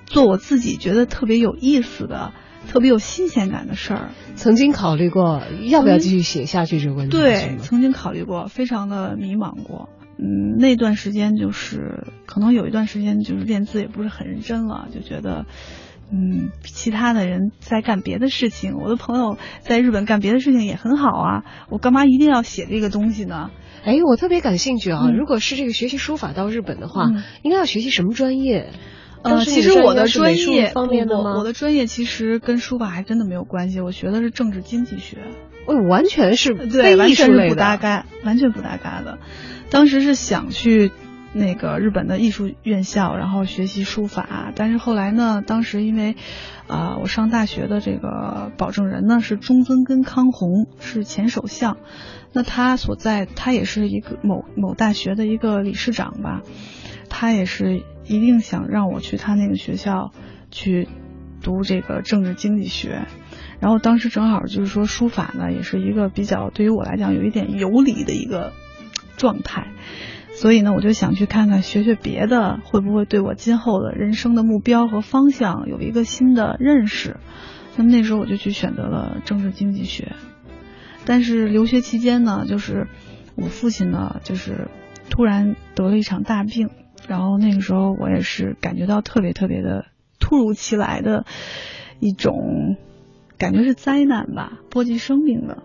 [0.08, 2.34] 做我自己觉得特别有意思的、
[2.68, 4.10] 特别有新鲜感的事儿。
[4.36, 9.90] 曾经考虑过要不要继续写下去这个问题，是对，曾经考虑过，非常的迷茫过。
[10.18, 15.46] 嗯，那段时间就是可能有一段时间就是练字也不是很认真了，就觉得
[16.12, 23.52] 嗯，其他的人在干别的事情，我的朋友在日本干别的事情也很好啊，我干嘛一定要写这个东西呢？
[23.86, 25.04] 哎，我特别感兴趣啊！
[25.06, 28.72] 嗯如果是这个学习书法到日本的话，嗯应该要学习什么专业？
[29.22, 31.24] 当呃，其实我的专业方面的吗？
[31.24, 35.18] 不不我的专业其实跟书法还真的没有关系，我学的是政治经济学。
[35.66, 39.20] 哦，完全是对，完全是不搭嘎，完全不搭嘎的。
[39.70, 40.92] 当时是想去
[41.34, 46.16] 那个日本的艺术院校，然后学习书法，但是后来呢，当时因为
[46.68, 51.78] 啊、我上大学的这个保证人呢是中尊根康弘，是前首相，
[52.32, 56.44] 那他所在，他也是一个某某大学的一个理事长吧，
[57.10, 60.12] 他也是一定想让我去他那个学校
[60.52, 60.88] 去
[61.42, 63.08] 读这个政治经济学。
[63.60, 68.54] 然后当时正好就是说书法呢，也是一个比较对于我来讲有一点游离的一个
[69.18, 69.68] 状态，
[70.40, 77.18] 所以呢，我就想去看看学学别的，会不会对我今后的人生的目标和方向有一个新的认识。
[77.76, 80.14] 那么那时候我就去选择了政治经济学，
[81.04, 82.88] 但是留学期间呢，就是
[83.36, 84.70] 我父亲呢，就是
[85.10, 86.70] 突然得了一场大病，
[87.10, 89.88] 然后那个时候我也是感觉到特别特别的
[90.22, 91.26] 突如其来的
[92.00, 92.78] 一种
[93.38, 95.64] 感觉是灾难吧，波及生命的。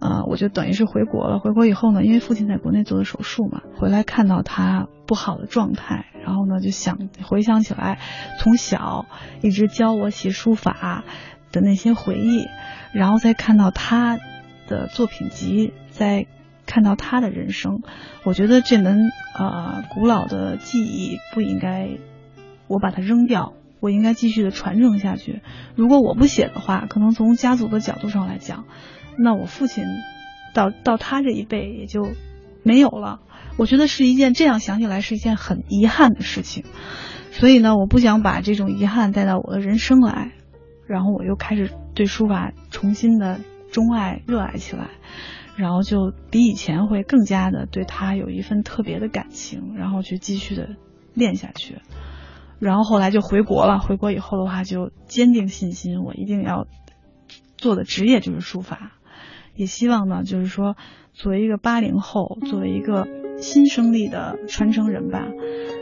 [0.00, 1.38] 呃，我就等于是回国了。
[1.38, 7.98] 回国以后呢，因为父亲在国内做的手术嘛，回来看到他不好的状态，然后呢就想回想起来，
[8.38, 9.04] 从小
[9.42, 11.04] 一直教我写书法
[11.52, 12.46] 的那些回忆，
[12.92, 14.18] 然后再看到他
[14.66, 16.26] 的作品集，再
[16.64, 17.80] 看到他的人生，
[18.24, 21.90] 我觉得这门呃古老的技艺不应该
[22.68, 25.42] 我把它扔掉，我应该继续的传承下去。
[25.74, 28.64] 如果我不写的话，可能从家族的角度上来讲，
[29.18, 29.84] 那我父亲
[30.54, 32.08] 到到他这一辈也就
[32.62, 33.20] 没有了。
[33.56, 36.64] 我觉得是一件这样想起来是一件很遗憾的事情，
[37.32, 40.32] 所以呢，我不想把这种遗憾带到我的人生来，
[40.86, 44.88] 然后我又开始对书法重新的钟爱、热爱起来，
[45.56, 50.70] 然后就比以前会更加的对他有一份特别的感情，然后去继续的
[51.12, 51.80] 练下去。
[52.58, 56.66] 然后后来就回国了，回国以后的话就坚定信心，我一定要
[57.58, 58.92] 做的职业就是书法。
[59.54, 60.76] 也希望呢，就是说，
[61.12, 63.06] 作为一个八零后，作为一个
[63.38, 65.28] 新生力的传承人吧，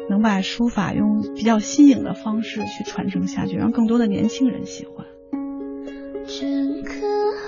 [0.09, 5.07] 能把书法用比较新颖的方式去传承下去，让更多的年轻人喜欢。
[6.26, 6.92] 镌刻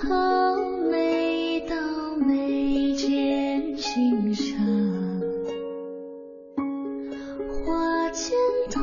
[0.02, 0.56] 好
[0.90, 1.76] 每道
[2.26, 3.76] 眉间
[7.64, 8.36] 花间
[8.70, 8.80] 透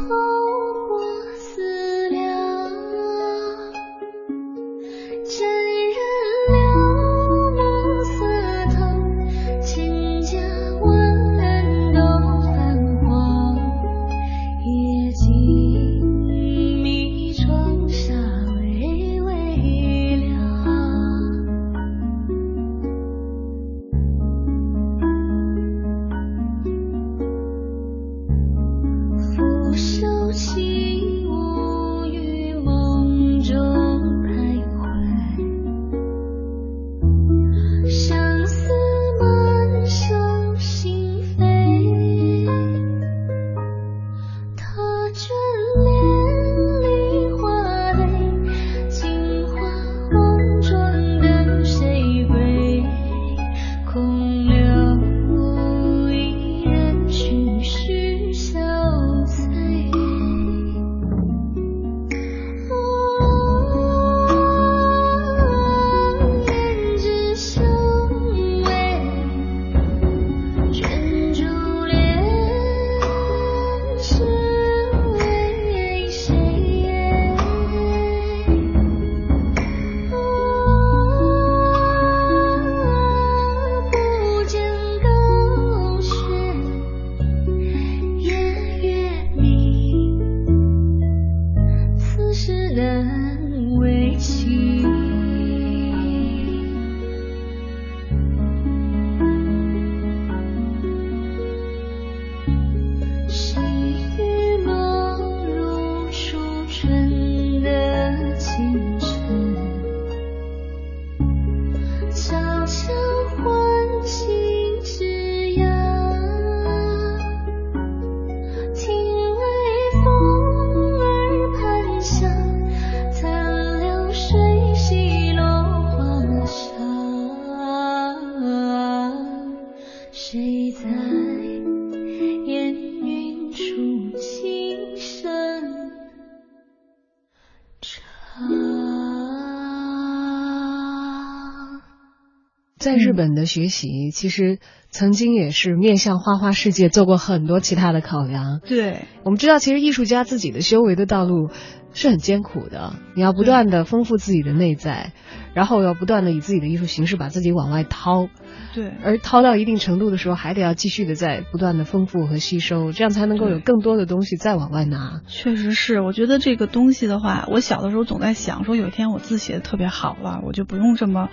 [142.87, 144.59] 在日本的学习，其实
[144.89, 148.61] 曾经也是面向花花世界做过很多其他的考量。
[148.65, 151.49] 对，我们知道，其实艺术家自己的修为的道路
[151.91, 155.11] 是很艰苦的，你要不断的丰富自己的内在，
[155.53, 158.29] 然后要不断的以自己的艺术形式把自己往外掏。
[158.73, 165.19] 对，而掏到一定程度的时候，还得要继续的在不断的丰富和吸收，这样才能够有更多的东西再往外拿。
[165.27, 171.27] 确实是，我觉得这个东西的话，我小的时候总在想，说有一天我字写的特别好了，我就不用这么。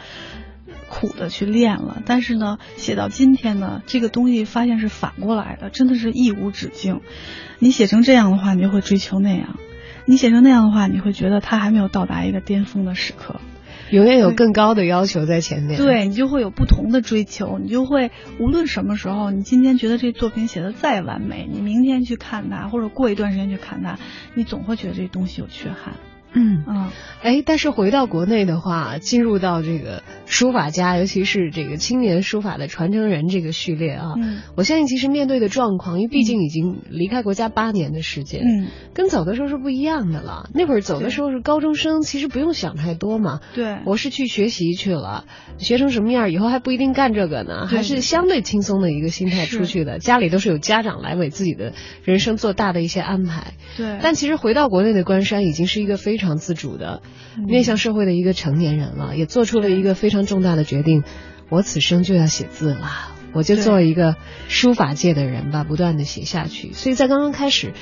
[0.88, 7.00] 苦的去练了，但是呢，写到今天呢，这个东西发现是反过来的，真的是一无止境。
[7.58, 9.56] 你写成这样的话，你就会追求那样；
[10.04, 13.40] 你写成那样的话，你会觉得它还没有到达一个巅峰的时刻，
[13.90, 15.78] 永远有更高的要求在前面。
[15.78, 23.98] 对你就会有不同的追求，你就会无论什么时候，你今天觉得这作品写的再完美，你明天去看它，或者过一段时间去看它，
[24.34, 25.94] 你总会觉得这东西有缺憾。
[26.34, 26.90] 嗯嗯，
[27.22, 40.50] 哎，但是回到国内的话，进入到这个书法家，尤其是这个青年书法的传承人这个序列啊，嗯我相信其实面对的状况，因为毕竟已经离开国家八年的时间，嗯，跟走的时候是不一样的了。
[40.52, 43.40] 那会儿走的时候是高中生，其实不用想太多嘛。
[43.54, 45.24] 对，我是去学习去了，
[45.58, 49.98] 学成什么样以后还不一定干这个呢，还是相对轻松的一个心态出去的。
[49.98, 51.72] 家里都是有家长来为自己的
[52.02, 53.54] 人生做大的一些安排。
[53.76, 57.02] 对，但其实回到国内的关山已经是一个非常自主的、
[57.36, 61.02] 嗯面向社会的一个成年人了，也做出了一个非常重大的决定：
[61.50, 62.90] 我此生就要写字了，
[63.32, 64.16] 我就做一个
[64.48, 66.72] 书法界的人吧，不断的写下去。
[66.72, 67.72] 所以在刚刚开始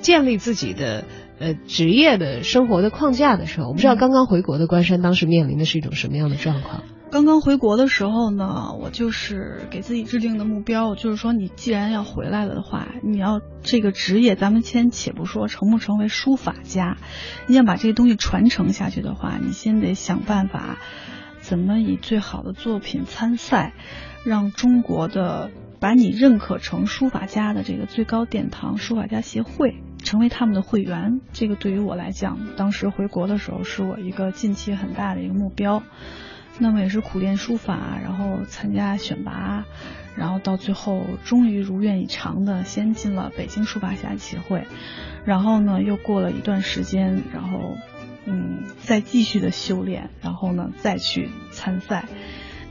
[0.00, 1.04] 建立自己的
[1.38, 6.82] 呃职业的生活的框架的时候，我不知道嗯刚刚回国的关山当时面临的是一种什么样的状况。
[7.10, 16.98] 刚刚回国的时候呢，我就是给自己制定的目标，就是说，你既然要回来了的话，你要这个职业，咱们先且不说成不成为书法家，
[17.48, 20.78] 你想把这些东西传承下去的话，你先得想办法，
[21.40, 23.74] 怎么以最好的作品参赛，
[24.24, 25.50] 让中国的
[25.80, 31.20] 把你认可成书法家的这个最高殿堂书法家协会成为他们的会员。
[31.32, 35.82] 这个对于我来讲，当时回国的时候是我一个近期很大的一个目标。
[36.60, 39.64] 那么也是苦练书法，然后参加选拔，
[40.14, 44.66] 然后到最后终于如愿以偿的先进了北京书法家协会，
[45.24, 47.78] 然后呢又过了一段时间，然后
[48.26, 52.04] 嗯再继续的修炼，然后呢再去参赛，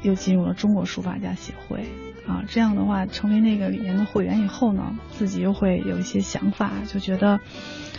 [0.04, 1.86] 又进入了中国书法家协会。
[2.30, 2.44] 啊。
[2.48, 7.40] 这样的话，成为那个里面的会员以后呢，自己又会有一些想法，就觉得。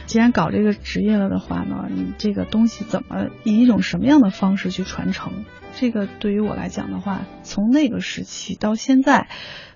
[0.06, 5.44] 既然搞这个职业了的话呢，你这个东西怎么以一种什么样的方式去传承？
[5.76, 9.28] 这个对于我来讲的话，从那个时期到现在，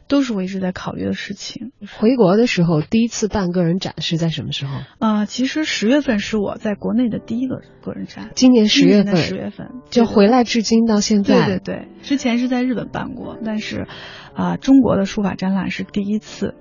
[0.09, 1.71] 都是我一直在考虑的事情。
[1.97, 4.77] 回国的时候，第一次办个人展是在什么时候？
[4.99, 11.47] 啊、其实十月份是我在国内的第一个个人展，今年十月份，十月份就回来至今到现在。
[11.47, 13.87] 对对对，之前是在日本办过，但是
[14.35, 16.55] 啊、中国的书法展览是第一次。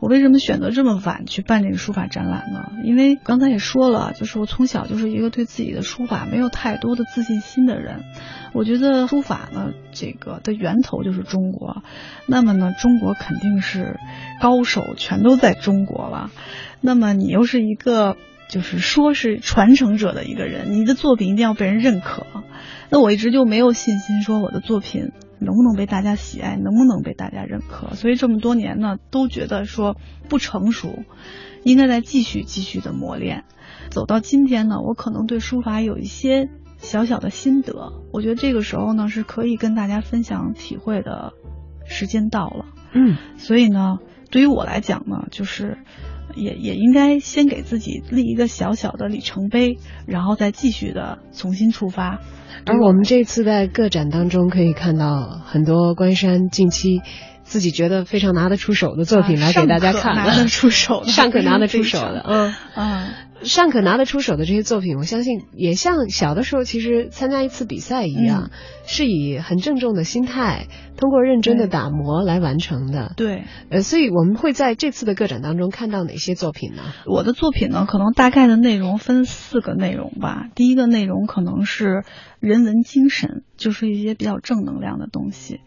[0.00, 2.72] 我为什么选择这么晚去办这个书法展览呢？
[2.84, 8.02] 因为刚才也说了，就是我从小就是一个对自己的书法没有太多的自信心的人。
[8.52, 11.82] 我觉得书法呢，这个的源头就是中国，
[12.26, 14.00] 那么呢，中国肯定是
[14.40, 16.30] 高手全都在中国了。
[16.80, 18.16] 那么你又是一个
[18.48, 22.26] 就是说是传承者的一个人，你的作品一定要被人认可。
[22.88, 27.94] 那我一直就没有信心说我的作品能不能被大家喜爱，能不能被大家认可。
[27.94, 29.96] 所以这么多年呢，都觉得说
[30.28, 31.02] 不成熟，
[31.64, 33.44] 应该再继续继续的磨练。
[33.90, 41.32] 走到今天呢，我可能对书法有一些小小的心得，我觉得这个时候呢是可以跟大家分享体会的
[41.86, 42.66] 时间到了。
[42.92, 43.98] 嗯，所以呢，
[44.30, 45.78] 对于我来讲呢，就是
[46.34, 52.20] 也也应该先给自己立一个小小的里程碑，然后再继续的重新出发。
[52.66, 57.00] 而我们这次在个展当中可以看到很多关山近期
[57.42, 62.54] 自己觉得非常拿得出手的作品来给大家看啊拿得出手的 上可拿得出手的，嗯。
[62.76, 63.08] 嗯，
[63.42, 70.66] 尚可拿得出手的这些作品，我相信也像小的时候其实参加一次比赛一样，嗯是以很郑重的心态，
[70.96, 73.12] 通过认真的打磨来完成的。
[73.16, 76.82] 对，呃，所以我们会在这次的个展当中看到哪些作品呢？
[77.06, 80.48] 我的作品呢，可能大概的内容分四个内容吧。
[80.56, 82.02] 第一个内容可能是
[82.40, 85.60] 人文精神，就是一些比较正能量的东西，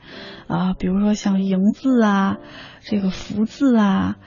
[0.48, 2.38] 啊，比如说像迎字啊，
[2.82, 4.18] 这个福字啊，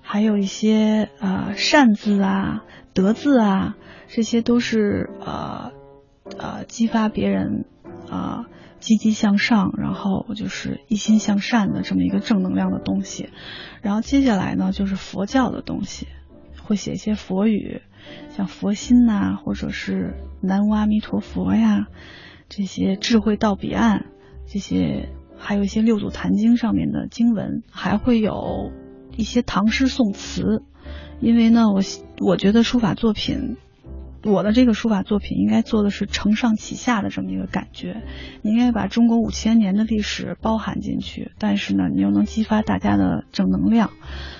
[0.00, 2.62] 还有一些呃善字啊、
[2.96, 3.76] 德字啊，
[4.08, 5.72] 这些都是呃
[6.38, 7.66] 呃激发别人
[8.10, 8.46] 啊、
[8.80, 13.28] 积极向上，然后就是一心向善的这么一个正能量的东西。
[13.82, 16.08] 然后接下来呢，就是佛教的东西。
[16.64, 17.82] 会写一些佛语，
[18.30, 21.86] 像佛心呐、或者是南无阿弥陀佛呀，
[22.48, 24.06] 这些智慧到彼岸，
[24.48, 28.72] 这些还有一些六祖坛经上面的经文，还会有
[29.16, 30.64] 一些唐诗宋词。
[31.20, 31.80] 因为呢，我
[32.20, 33.56] 我觉得书法作品，
[34.22, 38.02] 我的这个书法作品应该做的是承上启下的这么一个感觉，
[38.42, 43.92] 你应该把中国五千年的历史包含进去，但是呢，你又能激发大家的正能量，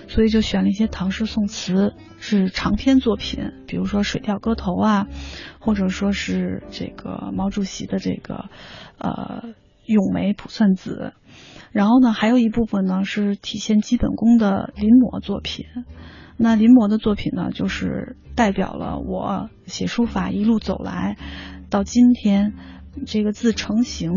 [0.08, 5.06] 所以就选了一些唐诗宋词，是长篇作品，比如说《水调歌头》啊，
[5.60, 8.50] 或者说是这个毛主席的这个
[8.98, 9.44] 呃
[9.86, 11.14] 《咏梅卜算子》，
[11.72, 15.64] 然后呢，还有一部分呢是体现基本功的临摹作品。
[16.36, 21.16] 那临摹的作品呢，就是代表了我写书法一路走来，
[21.70, 22.52] 到今天
[23.06, 24.10] 这个字成型，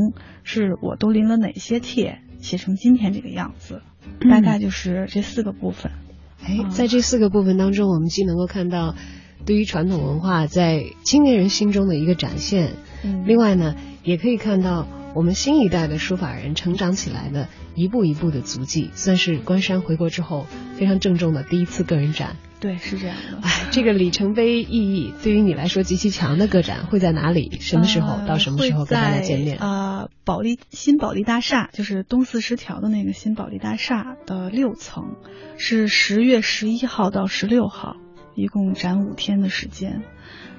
[0.43, 3.81] 是我都临了哪些帖，写成今天这个样子，
[4.29, 5.91] 大概就是这四个部分。
[6.43, 8.95] 哎，在这四个部分当中，我们既能够看到
[9.45, 20.45] 对于传统文化在青年人心中的一个展现，嗯另外呢，也可以看到我们新一代的书法人成长起来的一步一步的足迹，算是关山回国之后
[20.75, 22.35] 非常郑重的第一次个人展。
[22.59, 23.39] 对，是这样的。
[23.41, 27.57] 哎，这个里程碑意义对于你来说极其强的个展会在哪里？
[27.59, 29.57] 什么时候、呃到什么时候跟大家见面？
[29.57, 35.15] 啊呃，保利新保利大厦，就是东四十条的那个新保利大厦的六层，
[35.57, 37.95] 是十月十一号到十六号，
[38.35, 40.03] 一共展五天的时间，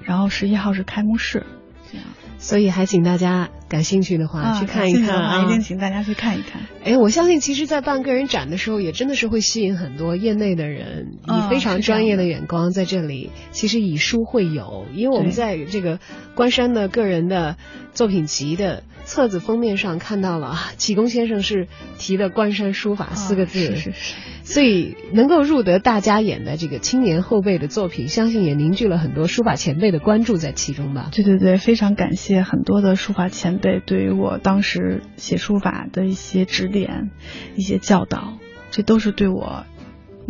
[0.03, 1.45] 然后十一号是开幕式，
[1.91, 2.07] 这样
[2.41, 5.39] 所以还请大家感兴趣的话、啊去看一看啊。
[5.39, 6.63] 话一定请大家去看一看。
[6.83, 13.31] 哎，我相信其实，在办个人展的时候，也真的是会吸引很多业内的人，以啊非常专业的的眼光在这里。
[13.51, 15.99] 其实以书会友，因为我们在这个
[16.35, 17.57] 关山的个人的
[17.93, 24.15] 作品集的册子封面上看到了，啊启功先生是提的“关山书法”四个字，啊是是是。
[24.43, 31.09] 所以能够入得大家眼的这个青年后辈的作品，相信也凝聚了很多书法前辈的关注在其中吧。
[31.11, 37.11] 对对对，非常感谢很多的书法前辈对于我当时写书法的一些指点、
[37.57, 38.37] 一些教导，
[38.71, 39.65] 这都是对我，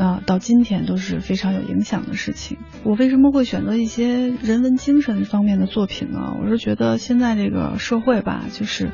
[0.01, 2.57] 那、到今天都是非常有影响的事情。
[2.83, 6.35] 我为什么会选择一些人文精神方面的作品呢？
[6.41, 8.93] 我是觉得现在这个社会吧，就是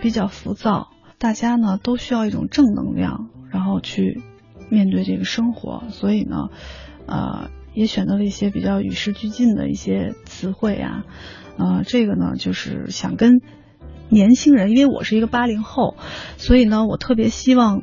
[0.00, 4.22] 比较浮躁，大家呢都需要一种正能量，然后去
[4.70, 6.48] 面对这个生活，所以呢，
[7.04, 11.04] 呃，也选择了一些比较与时俱进的一些词汇啊，
[11.58, 13.42] 呃，这个呢就是想跟
[14.08, 15.96] 年轻人，因为我是一个八零后，
[16.38, 17.82] 所以呢，我特别希望。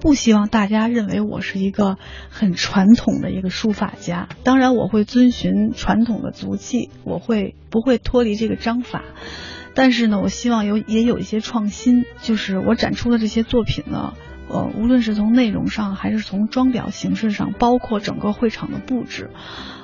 [0.00, 1.96] 不希望大家认为我是一个
[2.28, 9.02] 很传统的一个书法家，当然我会遵循传统的足迹，我会不会脱离这个章法，
[9.74, 14.12] 但是呢，我希望有也有一些创新，就是我展出的这些作品呢，
[14.48, 19.30] 呃，无论是从内容上还是从装裱形式上，包括整个会场的布置，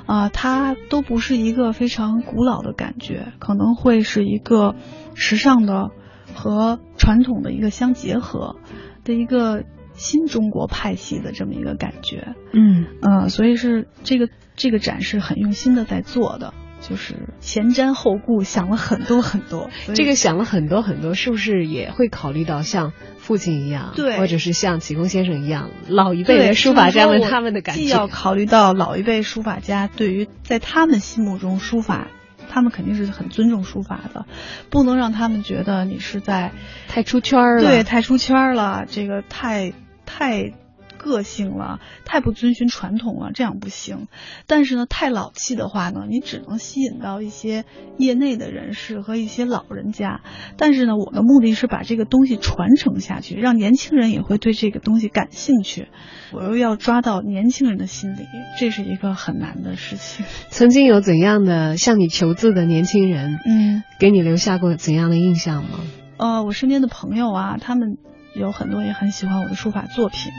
[0.07, 4.75] 啊、它都不是一个非常古老的感觉，可能会是一个
[5.15, 5.91] 时尚的
[6.35, 8.57] 和传统的一个相结合
[9.03, 9.65] 的一个
[10.01, 12.35] 新中国派系的这么一个感觉。
[12.55, 19.69] 嗯，嗯，所以是这个这个展是很用心的在做的，就是前瞻后顾，想了很多很多。
[19.95, 27.83] 这个想了很多很多，是不是也会考虑到像父亲一样，对或者是像启功先生一样，老一辈的书法家们他们的感觉？
[27.83, 32.09] 既要考虑到老一辈书法家对于在他们心目中书法，
[32.49, 34.25] 他们肯定是很尊重书法的，
[34.71, 36.53] 不能让他们觉得你是在
[36.89, 39.73] 太出圈了，对，太出圈了，这个太
[40.13, 40.53] 太
[40.99, 44.09] 个性了，太不遵循传统了，这样不行。
[44.47, 47.65] 但是呢，太老气的话呢，你只能吸引到一些
[47.97, 50.21] 业内的人士和一些老人家。
[50.59, 55.89] 但是呢，我的目的是把这个东西传承下去，让年轻人也会对这个东西感兴趣。
[56.33, 58.27] 我又要抓到年轻人的心理，
[58.59, 60.27] 这是一个很难的事情。
[60.51, 63.83] 曾经有怎样的向你求字的年轻人，嗯。
[63.99, 65.81] 给你留下过怎样的印象吗？
[66.19, 67.99] 呃，我身边的朋友啊，他们
[68.35, 70.33] 有很多也很喜欢我的书法作品，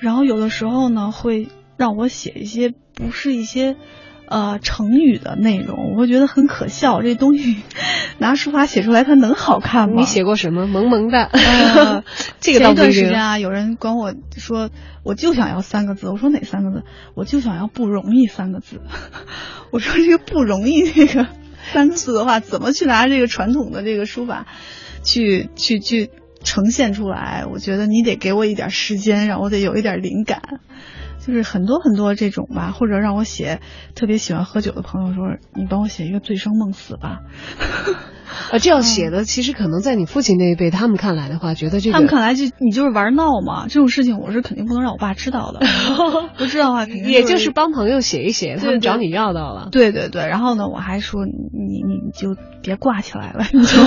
[0.00, 3.76] 然后有的时候呢，会让我写一些不是一些
[4.26, 7.02] 呃成语的内容，我会觉得很可笑。
[7.02, 7.62] 这东西
[8.18, 9.96] 拿书法写出来，它能好看吗？
[10.00, 10.66] 你写过什么？
[10.66, 12.04] 萌萌的，呃
[12.40, 14.70] 这个前一段时间啊，有人管我说，
[15.02, 16.08] 我就想要三个字。
[16.08, 16.84] 我说哪三个字？
[17.14, 18.80] 我就想要不容易三个字。
[19.70, 21.26] 我说这个不容易这个
[21.72, 24.46] 三个字的话，怎么去拿这个传统的这个书法
[25.02, 26.10] 去去去
[26.44, 27.46] 呈现出来？
[27.50, 30.60] 我觉得你得给我一点时间，让我得有一点灵感。
[31.26, 33.60] 就是很多很多这种吧，或者让我写
[33.94, 35.24] 特别喜欢喝酒的朋友说，
[35.54, 37.20] 你帮我写一个醉生梦死吧。
[38.52, 45.60] 啊，这样写的其实可能在你父亲那一辈，他们看来的话，觉得这个他们看来就你就是玩闹嘛，这种事情我是肯定不能让我爸知道的，
[46.36, 49.68] 不知道的话肯定也就是帮朋友写一写，他们找你要到了。
[49.72, 53.78] 对对对，然后呢，我还说你你你你就别挂起来了，你就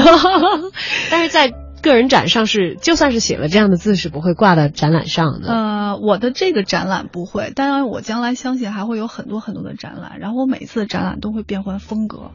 [1.11, 5.47] 但是在个人展上是，就算是写了这样的字，是不会挂到展览上的。
[5.53, 12.31] 呃，我的这个展览不会，当然我将来相信还会有很多很多的展览，然后我每次展览都会变换风格，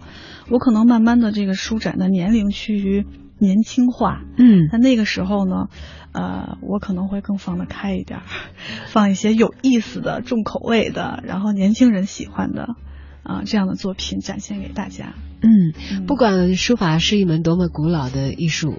[0.51, 3.05] 我可能慢慢的这个书展的年龄趋于
[3.39, 5.67] 年轻化，嗯那那个时候呢，
[6.13, 8.21] 呃，我可能会更放得开一点，
[8.87, 12.77] 放一些有意思的、重口味的，然后年轻人喜欢的
[13.25, 15.15] 啊、这样的作品展现给大家。
[15.43, 18.75] 嗯，嗯不管书法是一门多么古老的艺术，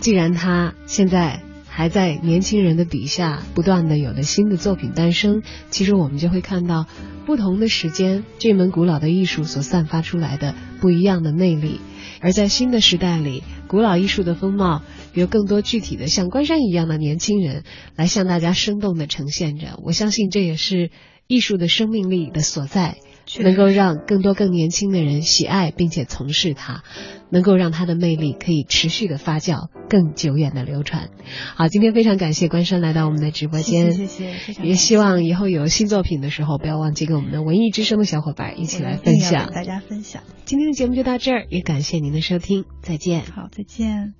[0.00, 6.86] 既然他现在还在年轻人的笔下不断的有了新的作品诞生，其实我们就会看到
[7.26, 11.80] 不同的时间，这门古老的艺术所散发出来的不一样的魅力。
[12.20, 14.82] 而在新的时代里，古老艺术的风貌
[15.12, 19.78] 由更多具体的像关山一样的年轻人来向大家生动的呈现着。
[19.82, 20.90] 我相信这也是
[21.26, 22.96] 艺术的生命力的所在。
[23.40, 26.82] 能够让更多更年轻的人喜爱并且从事它，
[27.30, 31.10] 能够让它的魅力可以持续的发酵，更久远的流传。
[31.54, 39.50] 好，今天非常感谢关山来到我们的直播间，谢谢谢谢也希望以后有新作品的时候，不要忘记跟我们的文艺之声的小伙伴一起来分享。
[39.52, 40.22] 大家分享。
[40.44, 43.22] 今天的节目就到这儿，也感谢您的收听，再见。
[43.22, 44.16] 好，再见。